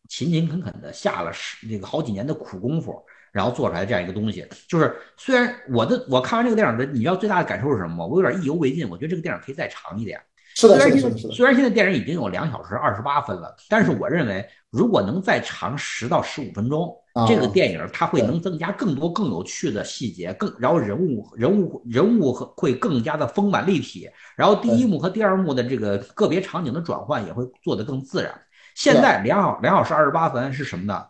[0.10, 4.46] 勤勤恳恳的下了十那个好几年的苦功夫，然后做出来这样一个东西。
[4.68, 8.06] 就是虽然我的我看完这个电影的，你知道最大的感受是什么吗？
[8.06, 10.20] 我有点意犹未尽，我觉得这个电影可以再长一点。
[10.56, 16.92] 是的，虽然现在虽然现在电影已经有两小时二十八分了，但是我认为如果能再长十到十五分钟。
[17.30, 28.38] 这个电影它会能增加更多更有趣的细节，更然后人物人物人物会更加的丰满立体，然后第一幕和第二幕的这个个别场景的转换也会做得更自然。
[28.76, 31.06] 现在两小两小时二十八分是什么呢？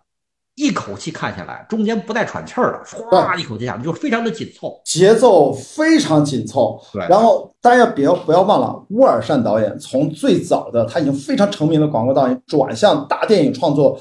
[0.55, 6.79] 一口气看下来，中间不带喘气儿的，唰一口气下来就非常的紧凑，节奏非常紧凑。
[6.93, 13.99] 对，然后大家不要不要忘了，乌尔善导演从最早的他已经非常成名的广告导演转向大电影创作。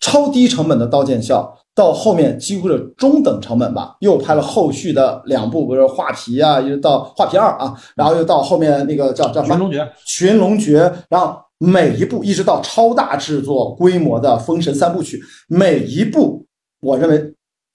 [0.00, 1.42] 超低成本的《刀剑笑》，
[1.76, 16.44] 到后面几乎是中等成本吧，又拍了后续的两部，比如说《画皮》啊，一直到《画皮二》啊，然后又到后面那个叫叫《寻龙诀》，《群龙诀》，然后每一部一直到超大制作规模的《封神三部曲》，每一部，
[16.80, 17.32] 我认为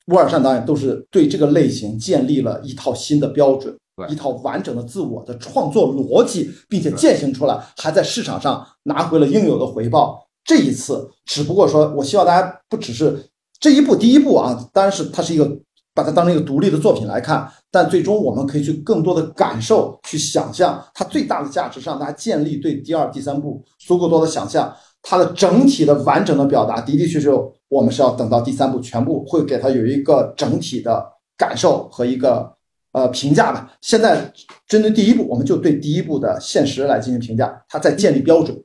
[0.08, 3.74] 乌尔善导演都是对这个类型建立了一套新的标准，
[4.10, 10.28] 一套完整的自我的创作逻辑，并且践行出来，还在市场上拿回了应有的回报。
[10.44, 13.18] 这一次，只不过说，我希望大家不只是
[13.58, 15.58] 这一部第一部啊，当然是它是一个
[15.98, 24.72] 把它当成一个独立的作品来看，但最终我们可以去更多的感受、去想象它最大的价值，让大家建立对第二、第三部足够多的想象。
[25.02, 27.30] 它的整体的完整的表达的的确确，
[27.70, 31.04] 我们是要等到第三部全部会给它有一个整体的
[31.36, 32.54] 感受和一个
[32.92, 33.72] 呃评价吧。
[33.82, 34.32] 现在
[34.68, 38.56] 针对第一部，我们就对第一部的现实来进行评价，它在建立标准。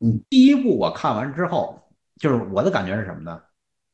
[0.00, 1.78] 嗯，第一部我看完之后，
[2.20, 3.38] 就是我的感觉是什么呢？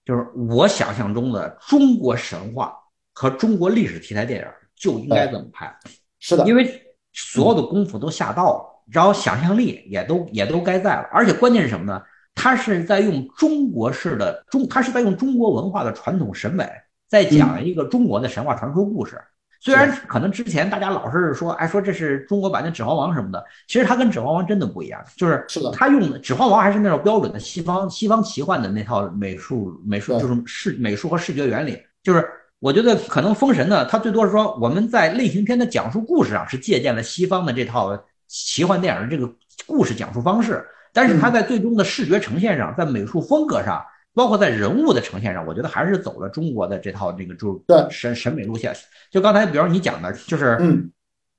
[0.06, 2.72] 就是我想象中的中国神话
[3.18, 5.76] 和中国历史题材电影就应该这么拍。
[6.20, 6.70] 是的，因为
[7.12, 12.00] 所有的功夫都下到了，然后想象力也都也都该在了，而且关键是什么呢？
[12.37, 16.64] 他是在用中国式的中，他是在用中国文化的传统审美，
[17.09, 19.20] 在讲一个中国的神话传说故事。
[19.61, 31.76] 虽然可能之前大家老是说，哎，说这是中国版的《指环王》什么的，其实它跟《指环王》真的不一样，就是他用的《指环王》还是那种标准的西方西方奇幻的那套美术美术，就是视美术和视觉原理。
[32.00, 32.24] 就是
[32.61, 39.33] 我觉得可能《封神》呢，它最多是说我们在类型片的讲述故事上是借鉴了西方的这套奇幻电影的这个
[39.66, 48.75] 故事讲述方式，但是它在最终的视觉呈现上，在美术风格上，包括在人物的呈现上，我觉得还是走了中国的这套这个就是审审美路线。
[49.11, 50.90] 就刚才比如你讲的，就是嗯，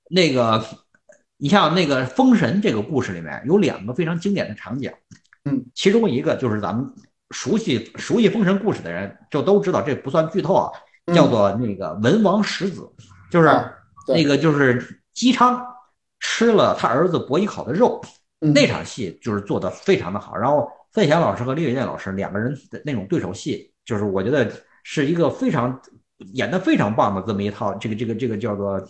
[0.10, 0.64] 那个
[1.38, 4.90] 你像那个《封神》这个故事里面有两个非常经典的场景，
[5.44, 6.90] 嗯，其中一个就是咱们
[7.32, 10.72] 熟悉熟悉《封神》故事的人就都知道，这不算剧透啊，
[11.14, 12.90] 叫做那个文王石子，
[13.30, 13.50] 就是
[14.08, 15.66] 那个就是姬昌。
[16.22, 18.02] 吃了他儿子伯邑考的肉，
[18.40, 20.36] 那场戏就是做的非常的好。
[20.36, 24.52] 然后费翔老师和李伟健老师两个人的那种对手戏，就是我觉得
[24.84, 25.82] 是一个非常
[26.34, 28.86] 演的非常棒的这么一套这个这个这个叫做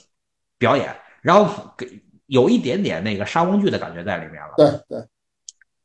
[0.58, 0.92] 表演。
[1.22, 4.54] 然后给有一点点那个沙翁剧的感觉在里面了。
[4.58, 5.08] 对对。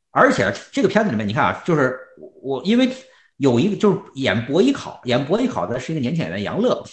[0.09, 1.95] 而且这个片子里面，你看啊，就是
[2.41, 2.89] 我因为
[3.37, 6.83] 有一个就是演伯邑考，演伯邑考的是一个年轻演员杨乐，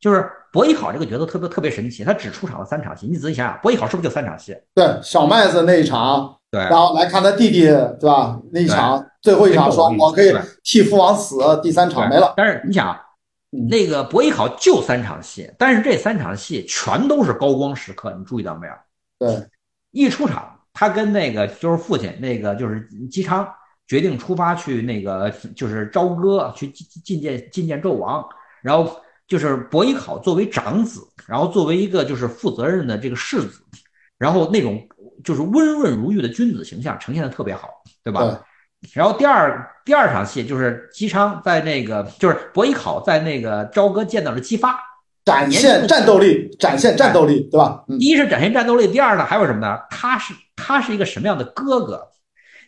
[0.00, 0.30] 就是。
[0.52, 3.06] 博弈考这个角色特别特别神奇，他只出场了三场戏。
[3.06, 4.52] 你仔细想想，博弈考是不是就三场戏？
[4.74, 8.36] 对，小麦子那一场，对，然后来看他弟弟，对吧？
[8.50, 12.34] 那一场最后一场说我可以替父王死，第三场没了。
[12.36, 12.98] 但是你想，
[13.68, 18.72] 那个博弈考就三场戏，但是这三场戏全都是高光时刻，你注意到没有？
[19.20, 19.46] 对，
[19.92, 23.48] 一出场，他跟那个就是父亲，那个就是姬昌，
[23.90, 28.24] 决定出发去那个就是朝歌去觐觐见觐见纣王，
[28.62, 28.98] 然后。
[29.30, 33.62] 就是伯邑考作为长子，然后作为一个就是负责任的这个世子，
[34.18, 34.84] 然后那种
[35.22, 37.68] 就是温润如玉的君子形象呈现的特别好，
[38.02, 38.40] 对吧？
[38.92, 44.76] 然后第二第二场戏就是姬昌在那个就是伯邑考在那个朝歌见到了姬发，
[45.24, 47.84] 展现战斗力，展现战斗力，对吧？
[48.00, 49.78] 第一是展现战斗力，第二呢还有什么呢？
[49.90, 52.08] 他是他是一个什么样的哥哥？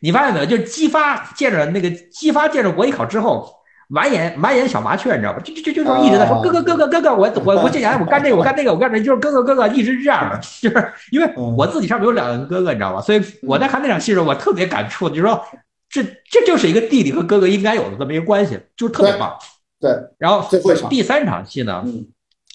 [0.03, 0.47] 你发现没有？
[0.47, 3.51] 就是姬发见着那个姬发见着伯邑考之后。
[3.89, 5.41] 满眼满眼小麻雀，你知道吧？
[5.45, 10.41] 就就就就是一直在说哥哥哥哥哥哥，我我我进来我干这个我干那个我干这，就是哥哥哥哥，一直是这样的。
[10.63, 13.03] 就是因为我自己上面有两个哥哥，你知道吧？
[13.03, 15.45] 所以我在看那场戏的时候，我特别感触，就是说
[15.91, 19.37] 这这就是一个弟弟和哥哥应该有的这么一个关系，就是特别棒。
[19.79, 19.91] 对。
[20.17, 20.49] 然后
[20.89, 21.85] 第三场戏呢，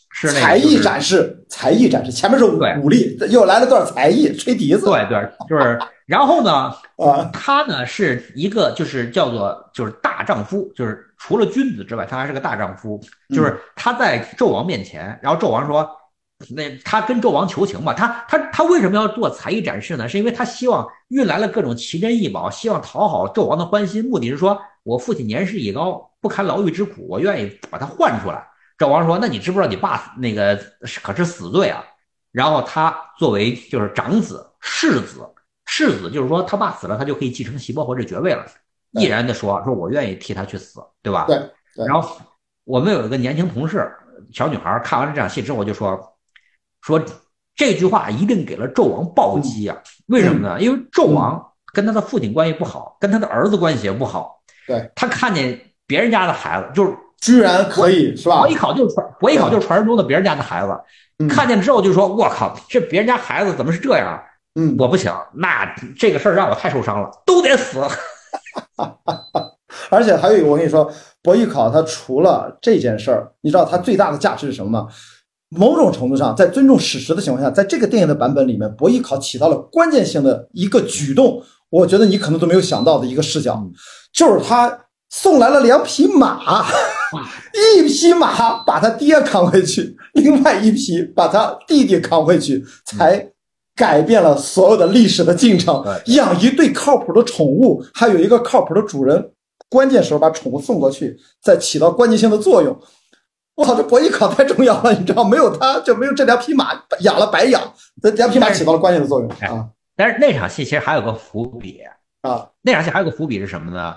[0.10, 4.88] 是才艺展示，才艺展示，前面是武力，又来了段才艺，吹笛子。
[4.88, 5.78] 对对，就是。
[6.08, 6.74] 然后呢，
[7.32, 11.04] 他呢是一个就是叫做就是大丈夫，就是。
[11.20, 13.02] 除了君子之外，他还是个大丈夫。
[13.34, 15.90] 就是他在纣王面前，然后纣王说
[16.56, 17.92] ：“那他跟纣王求情嘛。
[17.92, 20.08] 他他他为什么要做才艺展示呢？
[20.08, 24.08] 是因为他希望运来了各种奇珍异宝，希望讨好纣王的欢心。
[24.08, 30.56] 目的是说我父亲年事已高，不堪牢狱之苦，我愿意把他换出来。”纣王说：“那你知不知道你爸那个
[31.02, 31.84] 可是死罪啊？”
[32.32, 35.28] 然后他作为就是长子世子，
[35.68, 38.44] 世子就是说他爸死了，他就可以继承席伯侯这爵位了。
[38.94, 41.38] 毅然的说：“说我愿意替他去死，对吧？”对。
[41.86, 42.18] 然后
[42.64, 43.92] 我们有一个年轻同事，
[44.34, 46.00] 小女孩看完了这场戏之后就说
[46.82, 47.00] ：“说
[47.54, 49.78] 这句话一定给了纣王暴击啊！
[50.08, 50.60] 为什么呢？
[50.60, 54.42] 因为纣王跟他的父亲关系不好，跟他的儿子关系也不好。
[54.66, 54.90] 对。
[54.96, 58.42] 他看见别人家的孩子，就是居然可以是吧？
[58.42, 61.28] 我一考就是传，我一考就是传说中的别人家的孩子。
[61.28, 64.20] 看见之后就说：‘我靠，这别人家孩子怎么是这样？’
[64.60, 67.80] 嗯，我不行，那这个事儿让我太受伤了，都得死。”
[68.76, 68.98] 哈，
[69.92, 70.92] 而且还有一个，我跟你说，
[71.22, 74.88] 博弈考他除了这件事儿，你知道他最大的价值是什么吗？
[75.50, 81.40] 某种程度上，在尊重史实的情况下，在这个电影的版本里面，博弈考起到了关键性的一个举动，
[81.70, 83.64] 我觉得你可能都没有想到的一个视角，
[84.12, 84.76] 就是他
[85.12, 86.66] 送来了两匹马，
[87.78, 93.30] 一匹马把他爹扛回去，另外一匹把他弟弟扛回去，才。
[93.78, 95.86] 改变了所有的历史的进程。
[96.08, 99.32] 养一对靠谱的宠物，还有一个靠谱的主人，
[99.70, 102.78] 关键时候把宠物送过去，再起到关键性的作用。
[103.56, 107.62] 我操，这博弈考太重要了，你知道，没有他就没有这两匹马，养了白养。
[108.02, 109.70] 这两匹马起到了关键的作用啊。
[109.96, 111.80] 但是那场戏其实还有个伏笔
[112.22, 113.96] 啊，那场戏还有个伏笔是什么呢？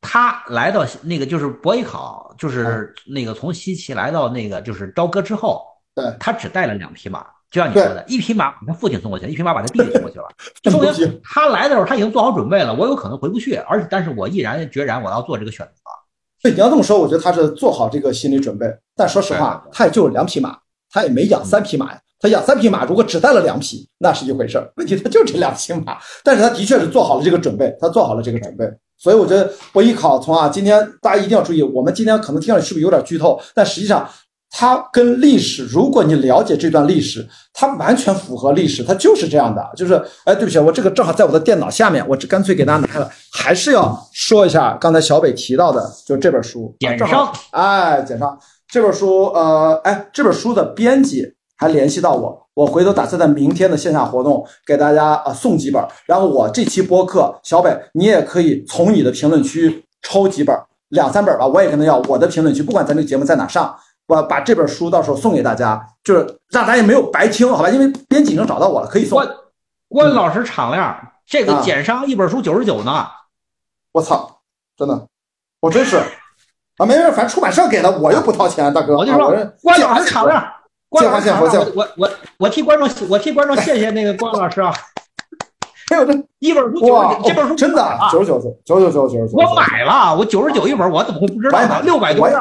[0.00, 5.62] 他来到那个就是博弈考，就是那个从西岐来到那个就是朝歌之后，
[5.94, 7.26] 对他只带了两匹马。
[7.50, 10.24] 就像你说的，一匹马把他父亲送过去，一匹马把他弟弟送过去了。
[10.70, 15.82] 说明他来的时候他已经做好准备了，我有可能回不去，而且但是我毅然决然我要做这个选择。
[16.42, 18.66] 对，你要这么说，我觉得他是做好这个心理准备。
[18.94, 20.58] 但说实话，他也就两匹马，
[20.90, 22.00] 他也没养三匹马呀。
[22.18, 24.70] 他养三匹马，如果只带了两匹，那是一回事儿。
[24.76, 28.64] 问题他就这两匹马，但是他的确是做好了这个准备，他做好了这个准备。
[28.98, 33.40] 所以我觉得博弈考从啊，今天大家一定要注意，我们今天可能听上去是不是有点剧透？
[33.54, 34.08] 但实际上。
[34.58, 39.62] 它跟历史，如果你了解这段历史，它完全符合历史，它就是这样的。
[39.76, 43.06] 就是，哎，对不起，我这个正好在我的电脑下面，我这干脆给大家拿开了。
[43.30, 48.34] 还是要说一下刚才小北提到的，就这本书，简商，哎，简上
[48.66, 51.22] 这本书，呃，哎，这本书的编辑
[51.58, 60.56] 还联系到我，我回头打算在明天的线下活动给大家啊送几本，然后我这期播客，小北你也可以从你的评论区抽几本，
[60.88, 63.76] 两三本吧，我也跟他要我的评论区，不管咱这个节目在哪上，
[64.06, 67.68] 我把这本书到时候送给大家，就是让大家也没有白听，好吧？
[67.70, 69.18] 因为编辑已经找到我了，可以送。
[69.18, 69.28] 关
[69.88, 70.96] 关老师敞亮，
[71.26, 73.06] 这个减商一本书九十九呢。
[73.92, 74.40] 我操，
[74.76, 75.06] 真的，
[75.60, 75.96] 我真是
[76.76, 78.96] 啊，没事，反正出版社给的，我又不掏钱，大哥。
[78.96, 79.30] 我就说
[79.62, 80.44] 关老师敞亮。
[80.88, 84.72] 关老师敞亮，我我我替观众，我替观众谢谢那个关老师啊！
[85.90, 91.80] 哎呦这一本书，哇，这本书真的九十九九九九九十九，我买了，我九十九一本，我怎么会不知道呢？
[91.82, 92.36] 六百多页，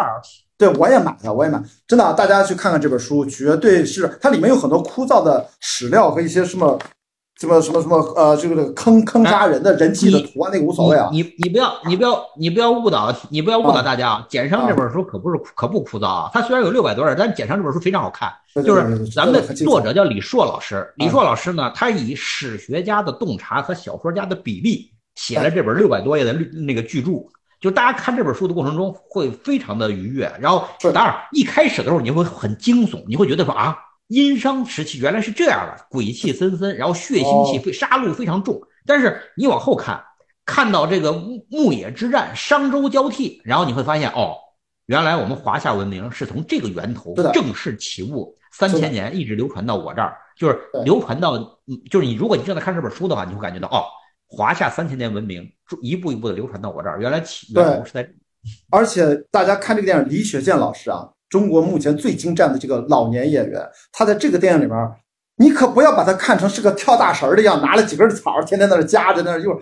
[0.58, 6.80] 对，我也买了，我也买，真的，大家去看看这本书，绝对是它里面有很多枯燥的史料和一些什么。
[7.38, 11.10] 什么什么什么呃，这个这个坑坑杀人的人气的图啊，那个无所谓啊。
[11.12, 14.26] 你你不要你不要你不要误导你不要误导大家啊！
[14.30, 18.32] 简商这本书可不是可不枯燥啊，它虽然有六百多页，但简商这本书非常好看。
[18.64, 27.12] 就是咱们的作者叫李硕老师，李硕老师呢，他以史学家的洞察和小说家的比例写了这本六百多页的那个巨著。
[27.66, 33.76] 就大家看这本书的过程中会非常的愉悦，然后当然一开始的时候你会很惊悚，你会觉得说啊。
[34.08, 38.62] 殷商时期原来是这样的，鬼气森森，然后血腥气、非杀戮非常重。
[38.86, 40.00] 但是你往后看，
[40.46, 44.36] 看到这个牧牧野之战、商周交替，然后你会发现，哦，
[44.86, 51.36] 原来我们华夏文明是从这个源头正式起悟，三千年一直流传到我这儿，就是流传到，
[51.90, 53.86] 就是你如果你正在看这本书的话，你会感觉到，哦，
[54.28, 55.48] 华夏三千年文明
[55.82, 58.08] 一步一步的流传到我这儿，原来起源头是在。
[58.70, 61.10] 而且大家看这个电影，李雪健老师啊。
[61.28, 64.78] 中国目前最精湛的这个老年演员，他在这个电影里面，
[65.38, 69.60] 你可不要把他看成是个跳大神的样，拿了几根草，天天在那夹着，那就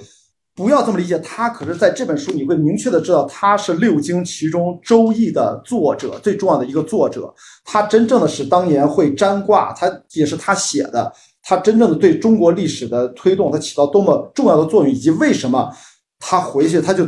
[0.53, 1.17] 不要这么理解。
[1.19, 7.33] 他可是在这本书，你会明确的知道他是六经其中《周易》的作者，最重要的一个作者。
[7.63, 11.11] 他真正的是当年会占卦，他也是他写的。
[11.43, 15.71] 他真正的对中国历史的推动，他起到多么重要的作用，以及为什么
[16.19, 17.05] 他回去他就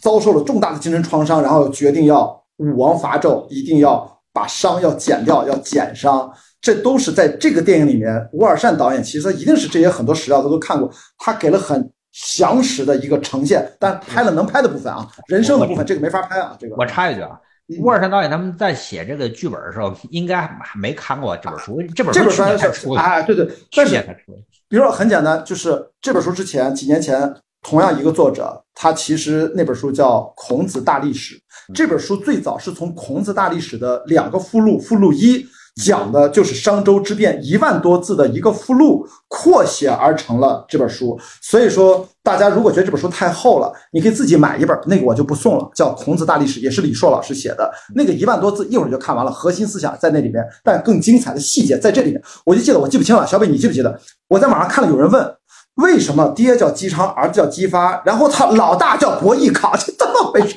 [0.00, 2.34] 遭受了重大的精神创伤，然后决定要。
[2.58, 8.10] 武王伐纣，一定要把伤要减掉，要减伤，这都是在这个电影里面。
[8.32, 16.56] 吴尔善导演其实一定是这些很多史料他都看过，他给了很详实的一个呈现，但拍了能拍的部分啊，人生的部分这个没法拍啊。
[16.58, 17.38] 这个我插一句啊，
[17.78, 23.00] 吴尔善导演他们在写这个剧本的时候，应该还没看过这本书，这本书去年才出的。
[23.00, 24.38] 哎，对对，去年才出的。
[24.68, 27.34] 比如说很简单，就是这本书之前几年前。
[27.62, 31.34] 同样一个作者，他其实那本书叫《孔子大历史》。
[31.74, 35.44] 这本书最早是从《孔子大历史》的两个附录，附录一
[35.82, 41.18] 讲的就是商周之变，一万多字的一个附录扩写而成了这本书。
[41.42, 47.70] 所以说，大家如果觉得这本书太厚了，你可以自己买一本，那个我就不送了，叫《孔子大历史》，也是李硕老师写的。
[47.94, 52.22] 那个一万多字，一会儿就看完了，核心思想在那里面，但更精彩的细节在这里面。
[52.46, 53.26] 我就记得，我记不清了。
[53.26, 54.00] 小北，你记不记得？
[54.28, 55.34] 我在网上看了，有人问。
[55.74, 60.56] 为什么爹叫姬昌，儿子叫姬发，然后他老大叫伯邑考， 这怎么回事？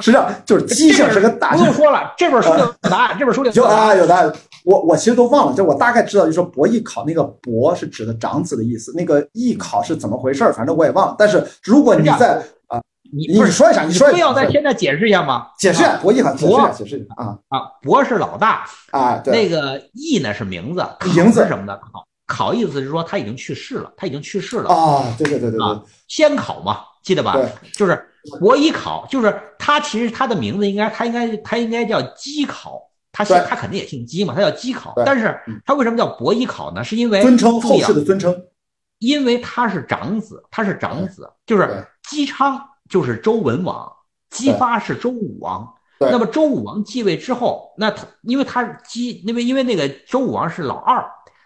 [0.00, 1.54] 实际上就是姬姓是个大。
[1.56, 4.32] 不用说了，这本书有答案，这本书里有答案，有答案。
[4.64, 10.50] 我我其实都忘了，就我大概知道，就说伯邑考那个伯是指的长子的意思，那个邑考是怎么回事？
[10.52, 11.16] 反正我也忘了。
[11.18, 12.80] 但是如果你在啊，
[13.12, 15.46] 你你说一下，你说非要在现在解释一下吗？
[15.58, 20.84] 解释伯邑考，解释一下，解释一下啊啊，伯是老大啊，对，那个邑呢是名字，
[21.14, 22.04] 名字什么的考。
[22.26, 25.02] 考意思是说他已经去世了，他已经去世了啊！
[25.18, 25.82] 对对对对啊！
[26.06, 27.32] 先考嘛，记得吧？
[27.32, 28.00] 对，就是
[28.38, 32.80] 伯邑考，就是他其实他的名字应该他应该他应该叫姬考，
[33.12, 34.92] 他姓他肯定也姓姬嘛，他叫姬考。
[35.04, 36.84] 但是他为什么叫伯邑考呢？
[36.84, 38.34] 是因为尊称后世的尊称，
[38.98, 43.90] 因为他是长子，他是长子，就是姬昌就是周文王，
[44.30, 45.72] 姬发是周武王。
[45.98, 51.04] 那么周武王继位之后，那他因为他是姬，因为因为那个周武王是老二。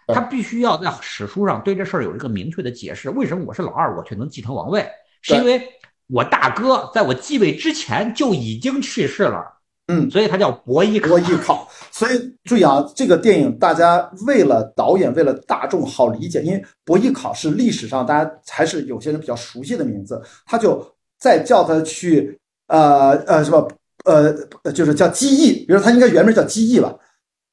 [0.09, 3.09] 他必须要在史书上对这事儿有一个明确的解释。
[3.09, 4.87] 为什么我是老二，我却能继承王位？
[5.22, 5.66] 是因为
[6.09, 9.42] 我大哥在我继位之前就已经去世了。
[9.88, 11.68] 嗯，所以他叫伯邑伯邑考。
[11.90, 20.84] 所以注意啊，这个电影大家为了导演，为了大众好理解，因为伯邑考是历史上大家还是有些人比较熟悉的名字，他就
[21.18, 22.38] 再叫他去
[22.68, 23.68] 呃呃什么
[24.05, 24.32] 呃
[24.72, 26.94] 就是叫姬邑，比如他应该原名叫姬邑吧。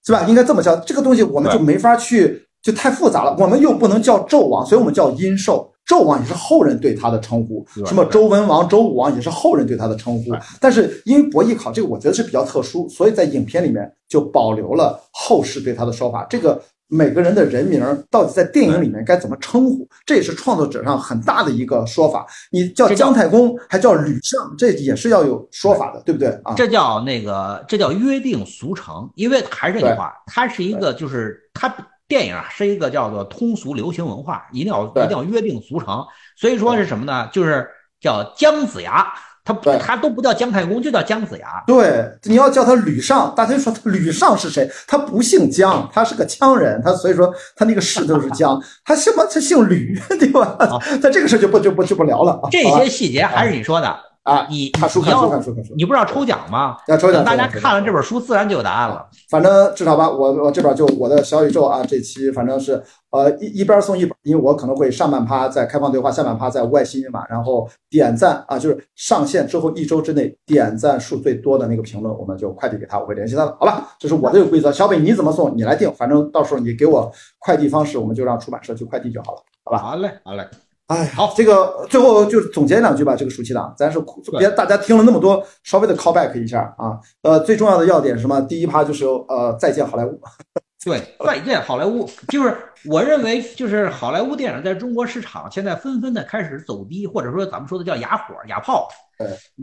[0.03, 0.23] 是吧？
[0.27, 3.35] 应该这么叫这个东西，我们就没法去，就太复杂了。
[3.37, 5.70] 我们又不能叫纣王，所以我们叫殷寿。
[5.91, 10.31] 纣王也是后人对他的称呼，什么周文王、周武王也是后人对他的称呼。
[10.61, 16.25] 但是因为伯邑考这个，我觉得是比较特殊，所以在影片里面就保留了后世对他的说法。
[16.29, 22.25] 这个每个人的人名到底在电影里面该怎么称呼，这也是创作者上很大的一个说法。
[22.51, 26.53] 你叫姜太公，还叫吕尚，这也是要有说法的，对不对啊？
[26.55, 29.09] 这叫那个，这叫约定俗成。
[29.15, 31.73] 因为还是这句话，他是一个，就是它
[32.11, 36.05] 电影啊，是一个叫做通俗流行文化，一定要一定要约定俗成。
[36.35, 37.29] 所以说是什么呢？
[37.31, 37.65] 就是
[38.01, 39.07] 叫姜子牙。
[39.43, 41.63] 他他都不叫姜太公，就叫姜子牙。
[41.65, 44.69] 对，你要叫他吕尚，大家说他吕尚是谁？
[44.87, 48.61] 他不姓姜，他是个羌人，他所以说他那个氏都是姜。
[48.85, 49.25] 他姓么？
[49.25, 50.55] 他姓吕，对吧？
[51.01, 52.39] 他这个事就不就不就不聊了。
[52.51, 54.47] 这些细节还是你说的啊？
[54.49, 56.77] 你看书看书看书看书，你不知道抽奖吗？
[56.87, 59.07] 要抽奖，大家看了这本书，自然就有答案了。
[59.29, 62.81] 反正至少吧，我我这边就我的小宇宙啊，这期反正是。
[63.11, 73.85] 呃，一一边送一本，因为我可能会上半趴在开放对话，下半趴在外星密码，然后点赞啊，就是上线之后一周之内点赞数最多的那个评论，我们就快递给他，我会联系他的，好吧？
[73.99, 74.71] 这是我这个规则。
[74.71, 79.77] 小北你怎么送，你来定，反正到时候你给我快递方式，我们就让出版社去快递就好了，好吧？
[79.79, 80.47] 好嘞，好嘞。
[80.91, 83.15] 哎，好，这个最后就总结两句吧。
[83.15, 83.97] 这个暑期档，咱是
[84.37, 86.99] 别大家听了那么多，稍微的 call back 一下啊。
[87.21, 88.41] 呃，最重要的要点是什么？
[88.41, 90.19] 第一趴就是呃，再见好莱坞。
[90.83, 92.57] 对，再见好莱坞，就是
[92.89, 98.89] 我认为，就是好莱坞电影在中国市场现在纷纷的开始走低，或者说咱们说的叫哑火、哑炮。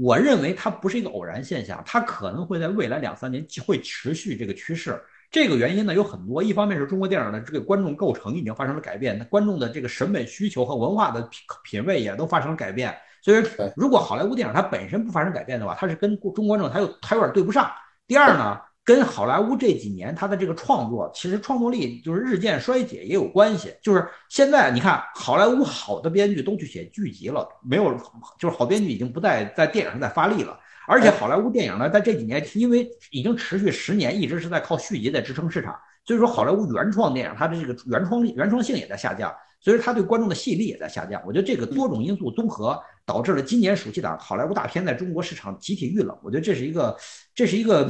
[0.01, 4.99] 我认为它不是一个偶然现象，它可能会在未来两三年会持续这个趋势。
[5.31, 12.97] 这个原因呢有很多，一方面是中国电影的这个观众构成已经发生了改变，观众的这个审美需求和文化的品品味也都发生了改变。
[13.21, 13.43] 所以，
[13.77, 17.71] 如果好莱坞电影它本身不发生改变的话，它是跟中国观众它有它有点对不上。
[18.07, 18.59] 第二呢？
[18.85, 23.71] 跟好莱坞这几年它的这个创作，其实创作力就是日渐衰减也有关系。
[23.83, 27.95] 就是现在你看，好莱坞好的编剧都去写剧集了，没有，
[28.39, 30.59] 就是好编剧已经不再在电影上再发力了。
[30.89, 41.23] 而且好莱坞电影呢，在这几年因为已经持续十年，一直是在靠续集在支撑市场，所以说好莱坞原创电影它的这个原创力、原创性也在下降，所以说它对观众的吸引力也在下降。
[41.27, 46.19] 我觉得这个多种因素综合导致了今年暑期档好莱坞大片在中国市场集体遇冷。
[46.23, 46.97] 我觉得这是一个，
[47.35, 47.89] 这是一个。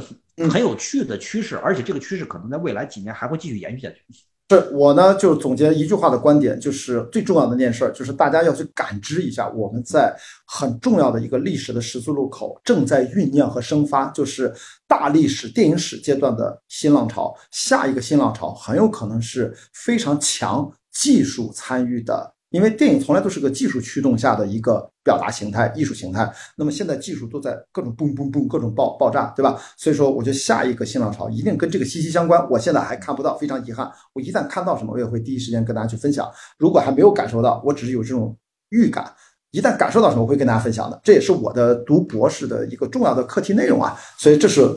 [0.49, 4.05] 很有趣的趋势，而且这个趋势可能在未来几年还会继续延续下去。
[4.49, 14.51] 是我呢，就总结一句话的观点，就是最重要的那件事儿，就是大家要去感知一下，我们在很重要的一个历史的十字路口正在酝酿和生发，就是
[14.87, 17.31] 大历史电影史阶段的新浪潮。
[17.51, 22.33] 下一个新浪潮很有可能是非常强技术参与的。
[22.49, 26.31] 因为电影从来都是个技术驱动下的一个表达形态、艺术形态。
[26.55, 29.59] 那么现在技术都在各种嘣嘣嘣、各种爆爆炸，对吧？
[29.77, 32.43] 所以说，我觉得下一个新浪潮一定跟这个息息相关。
[32.49, 33.89] 我现在还看不到，非常遗憾。
[34.13, 36.29] 我一旦看到什么，我也会第一时间跟大家去分享。
[36.57, 38.35] 如果还没有感受到，我只是有这种
[38.69, 39.13] 预感。
[39.51, 40.99] 一旦感受到什么，我会跟大家分享的。
[41.03, 43.95] 这也是我的读博士的一个重要的课题内容啊。
[44.17, 44.67] 所以这是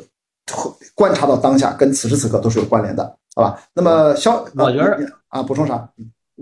[0.95, 3.05] 观察到当下，跟此时此刻都是有关联的，
[3.35, 3.63] 好吧？
[3.75, 4.99] 那么肖，我觉得
[5.29, 5.89] 啊，补充啥？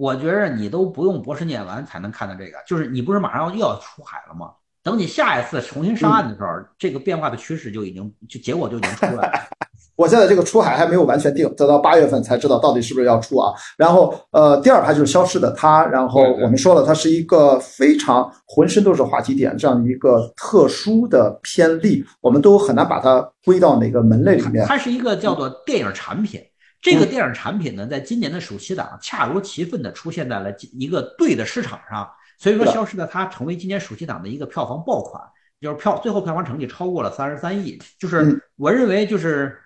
[0.00, 4.52] 我觉着你都不用博士念完才能看到这个，就是你不是马上又要出海了吗？
[4.82, 6.48] 等你下一次重新上岸的时候，
[6.78, 9.32] 这个变化的趋势就已经就结果就已经出来了。
[9.96, 13.52] 我现在这个出海还没有完全定，等到八月份才知道到底是不是要出啊。
[13.76, 24.64] 然后呃，第二排就是消失的他，然后我们说了，它是一个非常浑身都是话题点这样一个特殊的偏例，我们都很难把它归到哪个门类里面。
[24.66, 26.40] 它是一个叫做电影产品。
[26.80, 35.22] 这个电影产品呢，在今年的暑期档恰如其分的出现在了一个对的市场上，所以说消失的它成为今年暑期档的一个票房爆款，
[35.60, 37.78] 就是票最后票房成绩超过了三十三亿。
[37.98, 39.58] 就是我认为，就是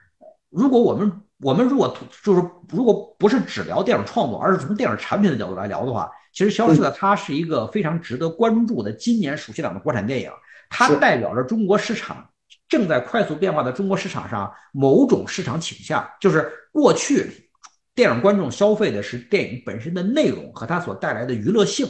[0.51, 10.31] 如果我们我们如果就是如果不是只聊电影创作，而是从电影产品的角度来聊的话，其实消失的它是一个非常值得关注的今年暑期档的国产电影，
[10.69, 12.29] 它代表着中国市场。
[12.69, 17.51] 正在快速变化的中国市场上，某种市场倾向就是过去
[17.95, 21.87] 电影观众消费的是电影本身的内容和它所带来的娱乐性，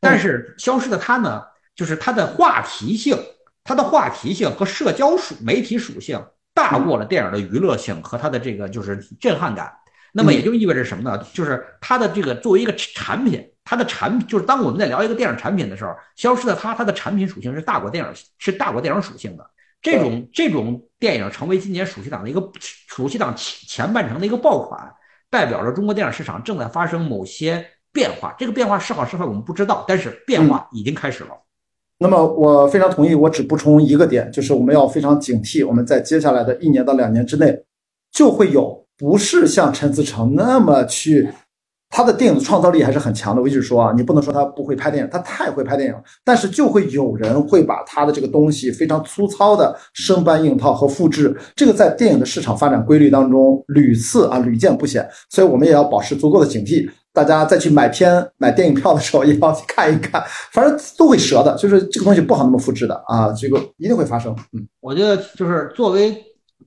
[0.00, 1.42] 但是消失的它呢，
[1.74, 3.18] 就是它的话题性，
[3.64, 6.24] 它的话题性和社交属媒体属性
[6.54, 9.72] 大过了电影的娱乐性和它的这个就是震撼感。
[10.12, 11.22] 那么也就意味着什么呢？
[11.34, 19.48] 就是它的这个作为一个产品，它的产品就是当我们在聊一个电影产品的时候，消失的它它的产品属性是大过电影是大过电影属性的。
[19.80, 24.92] 这种这种电影成为今年暑期档的一个暑期档前前半程的一个爆款，
[25.30, 28.34] 代表着中国电影市场正在发生某些变化。
[28.38, 31.30] 这个变化是好是坏我们不知道，但是变化已经开始了。
[31.98, 37.64] 那么我非常同意，我只补充一个点，就是我们要非常警惕，我们在接下来的一年到两年之内，
[38.12, 41.28] 就会有不是像陈思诚那么去
[41.90, 43.40] 他的电影的创造力还是很强的。
[43.40, 56.88] 我一直说啊，你不能说他不会拍电影，他太会拍电影，但是就会有人会把他的这个东西非常粗糙的生搬硬套和复制，这个在电影的市场发展规律当中屡次啊屡见不鲜，所以我们也要保持足够的警惕。
[57.10, 60.22] 大家再去买片买电影票的时候，也要去看一看，
[60.52, 64.32] 反正都会折的，就是这个东西不好那么复制的啊，这个一定会发生。
[64.52, 66.16] 嗯，我觉得就是作为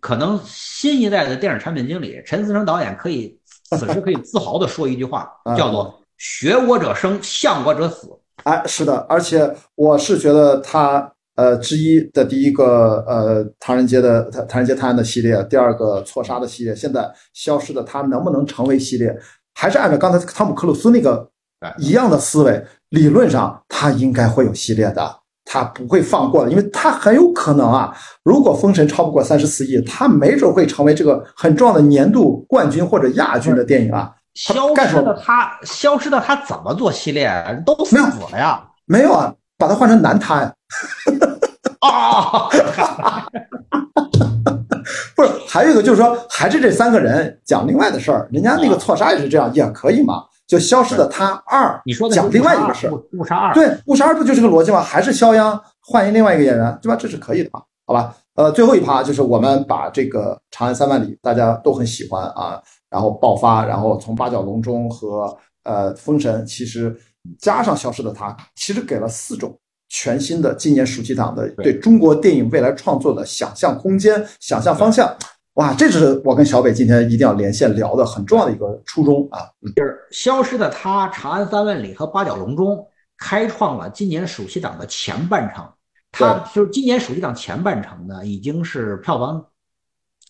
[0.02, 3.40] 可能新一代的电影产品经理，陈思诚导演可以。
[3.78, 8.10] 此时可以自豪地说一句话，叫做“学我者生，向我者死”。
[8.44, 19.16] 哎，是的，而且我是觉得他呃之一的第一个呃唐人街的唐人街探案的系列，第二个错杀的系列，现在消失的他能不能成为系列，
[19.54, 21.30] 还是按照刚才汤姆克鲁斯那个
[21.78, 25.21] 一样的思维，理论上他应该会有系列的。
[25.54, 27.94] 他不会放过的，因为他很有可能啊，
[28.24, 34.10] 如果《封神》超不过三十四亿，他没准会成为这个很重要的年度冠军或者亚军的电影啊。
[34.36, 37.30] 消失的他，消失的他怎么做系列？
[37.66, 37.98] 都死
[38.32, 38.64] 了呀？
[38.86, 40.54] 没有啊，把它换成男他呀。
[41.82, 42.48] 啊，
[45.18, 50.24] 不是，还有一个就是说，还是这三个人讲另外的事儿，人家那个错杀也是这样，也可以嘛。
[50.52, 54.82] 就消失的他二，你说的讲另外一个事儿，误杀二，对，误杀二不就是个逻辑吗？
[54.82, 56.96] 还是肖央换一另外一个演员，对吧？
[57.00, 57.62] 这是可以的嘛？
[57.88, 65.34] 好吧，呃，最后一趴就是我们把这个《长安三万里》大家都很喜欢啊，然后爆发，然后从八角笼中和
[65.64, 66.94] 呃封神，其实
[67.40, 75.16] 加上消失的他，其实给了四种全新的今年暑期档的对中国电影未来创作的想象空间、想象方向。
[75.56, 79.40] 哇，这是我跟小北今天一定要连线聊的很重要的一个初衷啊！
[79.76, 82.78] 就是消失的他，《长安三万里》和《八角笼中》
[83.18, 85.68] 开创了今年暑期档的前半程。
[86.14, 89.46] 它就是今年暑期档前半程呢，已经是票房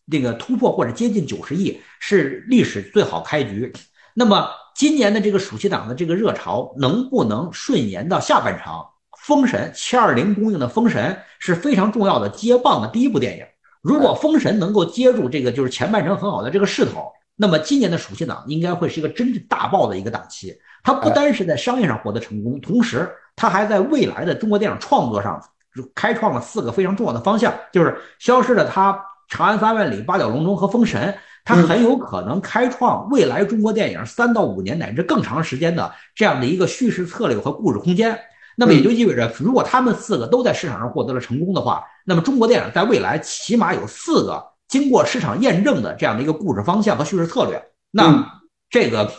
[0.09, 3.71] 这个突破或者接近九十亿，是历史最好开局。
[4.15, 8.79] 那么今年的这个暑期档的这个热潮能不能顺延到下半场？
[9.19, 13.45] 《封神》七二零公映的《封神》是非常重要的接棒的第一部电影。
[13.81, 20.55] 如果封神能够接住这个就是前半程很好的这个势头，那么今年的暑期档应该会是一个真正大爆的一个档期。
[20.83, 25.41] 它不单是在商业上获得成功，同时它还在未来的中国电影创作上
[25.95, 31.15] 开创了四个非常重要的方向，就是消失的他、长安三万里、八角笼中和封神，
[31.45, 38.19] 它很有可能开创未来中国电影三到五年乃至更长时间的这样的一个叙事策略和故事空间。
[38.61, 47.59] 那么也就意味着，如果他们四个都在市场上获得了成功的话，那么中国电影在未来起码有四个经过市场验证的这样的一个故事方向和叙事策略。
[47.89, 48.23] 那
[48.69, 49.11] 这个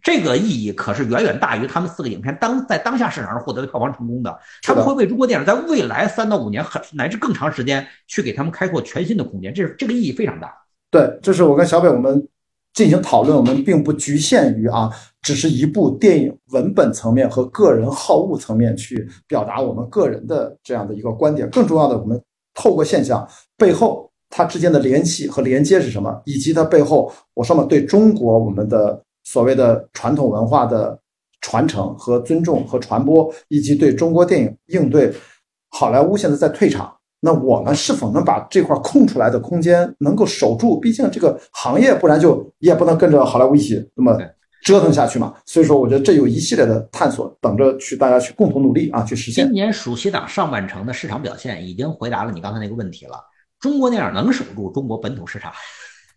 [0.00, 4.38] 这个意义可是远远大于他们四个影片当在当下市场上获得的票房成功的。
[4.62, 10.54] 他们会为中国电影在未来三到五年很乃至更长时间去给他们开拓全新的空间，这是这个意义非常大。
[10.88, 12.28] 对，这是我跟小北我们。
[12.74, 14.90] 进行讨论，我们并不局限于啊，
[15.24, 21.48] 只是一部电影文本层面和个人好恶层面去表达我们个人的这样的一个观点。
[21.50, 22.20] 更重要的，我们
[22.52, 31.00] 透过现象背后它之间的联系和连接是什么，以及它背后我说嘛，对中国我们的所谓的传统文化的
[31.40, 35.10] 传承和尊重和传播，以及对中国电影应对
[35.70, 36.94] 好莱坞现在在退场。
[37.20, 40.78] 那我们是否能把这块空出来的空间能够守住？
[40.78, 44.14] 毕竟这个行业，不然就也不能跟着好莱坞一起那么
[44.64, 45.32] 折腾下去嘛。
[45.46, 49.44] 所以说，我觉得这有一系列的探索等着去大家去共同努力啊，去实现。
[49.44, 53.12] 今年暑期档上半程的市场表现已经回答了你刚才那个问题了。
[53.60, 55.52] 中国电影能守住中国本土市场？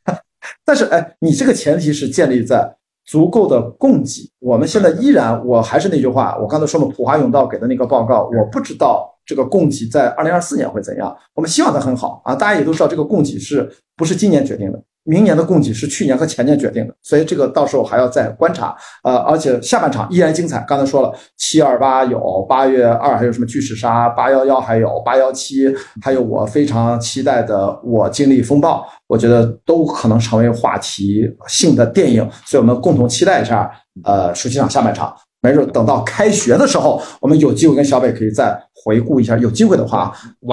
[0.66, 2.76] 但是，哎，你这个前提是建立在
[3.06, 4.32] 足够的供给。
[4.40, 9.14] 我们现在依然，我还是那句话，我刚才说了，普华永道给的那个报告，我不知道。
[9.28, 11.14] 这个供给在二零二四年会怎样？
[11.34, 12.34] 我们希望它很好啊！
[12.34, 14.82] 大家也都知道，这个供给是不是今年决定的？
[15.08, 18.76] 明年的供给是去年和前年决定的，所以这个到时候还要再观察。
[19.04, 20.64] 呃，而且下半场依然精彩。
[20.68, 24.10] 刚才说了，七二八有八月二，还有什么巨齿鲨？
[24.10, 33.72] 八幺幺还有八幺七，还有我非常期待的我经历风暴，我觉得都可能成为话题性的电影，所以我们共同期待一下。
[34.04, 35.12] 呃，暑期档下半场。
[35.40, 39.38] 没准等到开学的时候，我们有机会跟小北可以再回顾一下。
[39.38, 40.12] 有机会的话，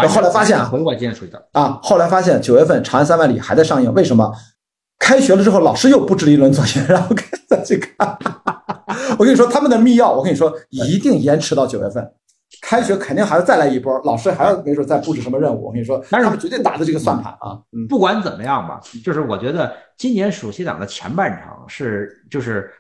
[0.09, 4.31] 后来发现回过今天说的啊，后来发现九月份《长安三万里》还在上映，为什么？
[4.99, 7.15] 开学了之后，老师又布置了一轮作业，然后
[7.49, 8.19] 再去看。
[9.19, 12.07] 我跟你说，他们的密钥，我跟你说，一定延迟到九月份。
[12.63, 15.67] 开学肯定还要再来一波，老师还要没准再布置什么任务。
[15.67, 17.59] 我跟你说，但是绝对打的这个算盘啊。
[17.89, 22.71] 不管怎么样吧，就是我觉得今年暑期档的前半场是就是。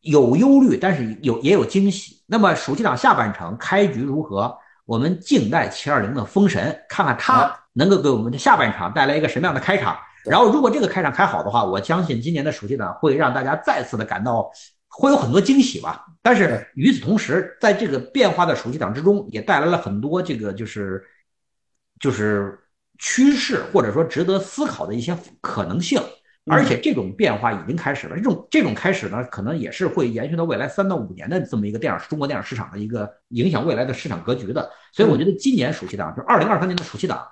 [0.00, 2.22] 有忧虑，但是有也有惊喜。
[2.26, 4.56] 那么暑期档下半程开局如何？
[4.84, 9.98] 我们静待七二零的封神，看看它能够给我们的下半场带来一个什么样的开场。
[10.24, 14.50] 然后，如果这个开场开好的话，我相信今年的暑期档会让大家再次的感到
[14.88, 16.06] 会有很多惊喜吧。
[16.22, 21.02] 但是与此同时，在这个变化的暑期档之中，也带来了很多这个就是
[22.00, 22.58] 就是
[22.98, 26.00] 趋势或者说值得思考的一些可能性。
[26.48, 34.70] 而且这种变化已经开始了，这种这种开始呢，可能也是会延续到未来三到五年的这么一个电影中国电影市场的一个影响未来的市场格局的。
[34.92, 37.26] 所以我觉得今年暑期档，就二零二三年的暑期档，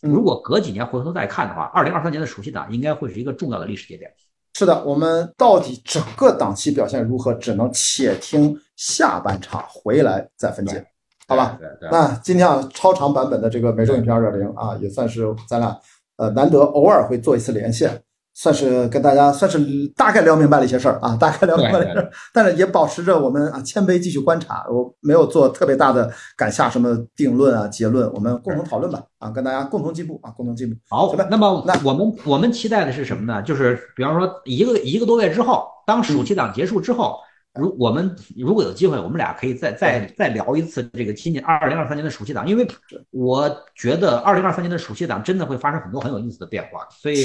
[0.00, 4.10] 如果隔几年回头再看的话，二零二三年的暑期档应该会是一个重要的历史节点。
[4.54, 10.84] 是的，我们到底整个档期表现如何，只能且听下半场回来再分解，
[11.26, 11.58] 好吧？
[11.90, 15.74] 那今天啊，超长版本的这个每周影片二点零啊，也算是咱俩
[16.16, 18.02] 呃难得偶尔会做一次连线。
[18.34, 19.58] 算是跟大家算是
[19.94, 30.74] 大概聊明白了一些事儿啊，大概聊明白了一些事儿，但是也保持着我们啊谦卑继续观察，我没有做特别大的敢下什么定论啊结论，我们共同讨论吧啊，跟大家共同进步啊，共同进步。
[30.88, 33.42] 好，那么那我们我们期待的是什么呢？
[33.42, 37.18] 就是比方说一个一个多月之后，当暑期档结束之后，
[37.52, 42.66] 如我们如果有机会，我们俩可以再再再聊一次这个今年二零二三年的暑期档，因为
[43.10, 47.24] 我觉得二零二三年的暑期档真的会发生很多很有意思的变化，所以。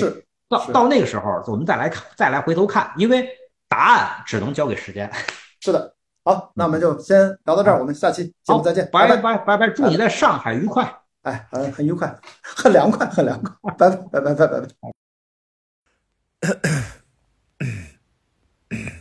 [0.49, 0.71] 是。
[0.71, 3.27] 到到那个时候，我们再来看，再来回头看，因为
[3.67, 5.11] 答案只能交给时间。
[5.59, 5.93] 是的，
[6.23, 14.91] 好，那我们就先聊到这儿，我们下期节目再见，拜拜拜拜拜，祝你在上海愉快，哎，很很愉快，很凉快，很凉快，拜拜拜拜拜拜拜。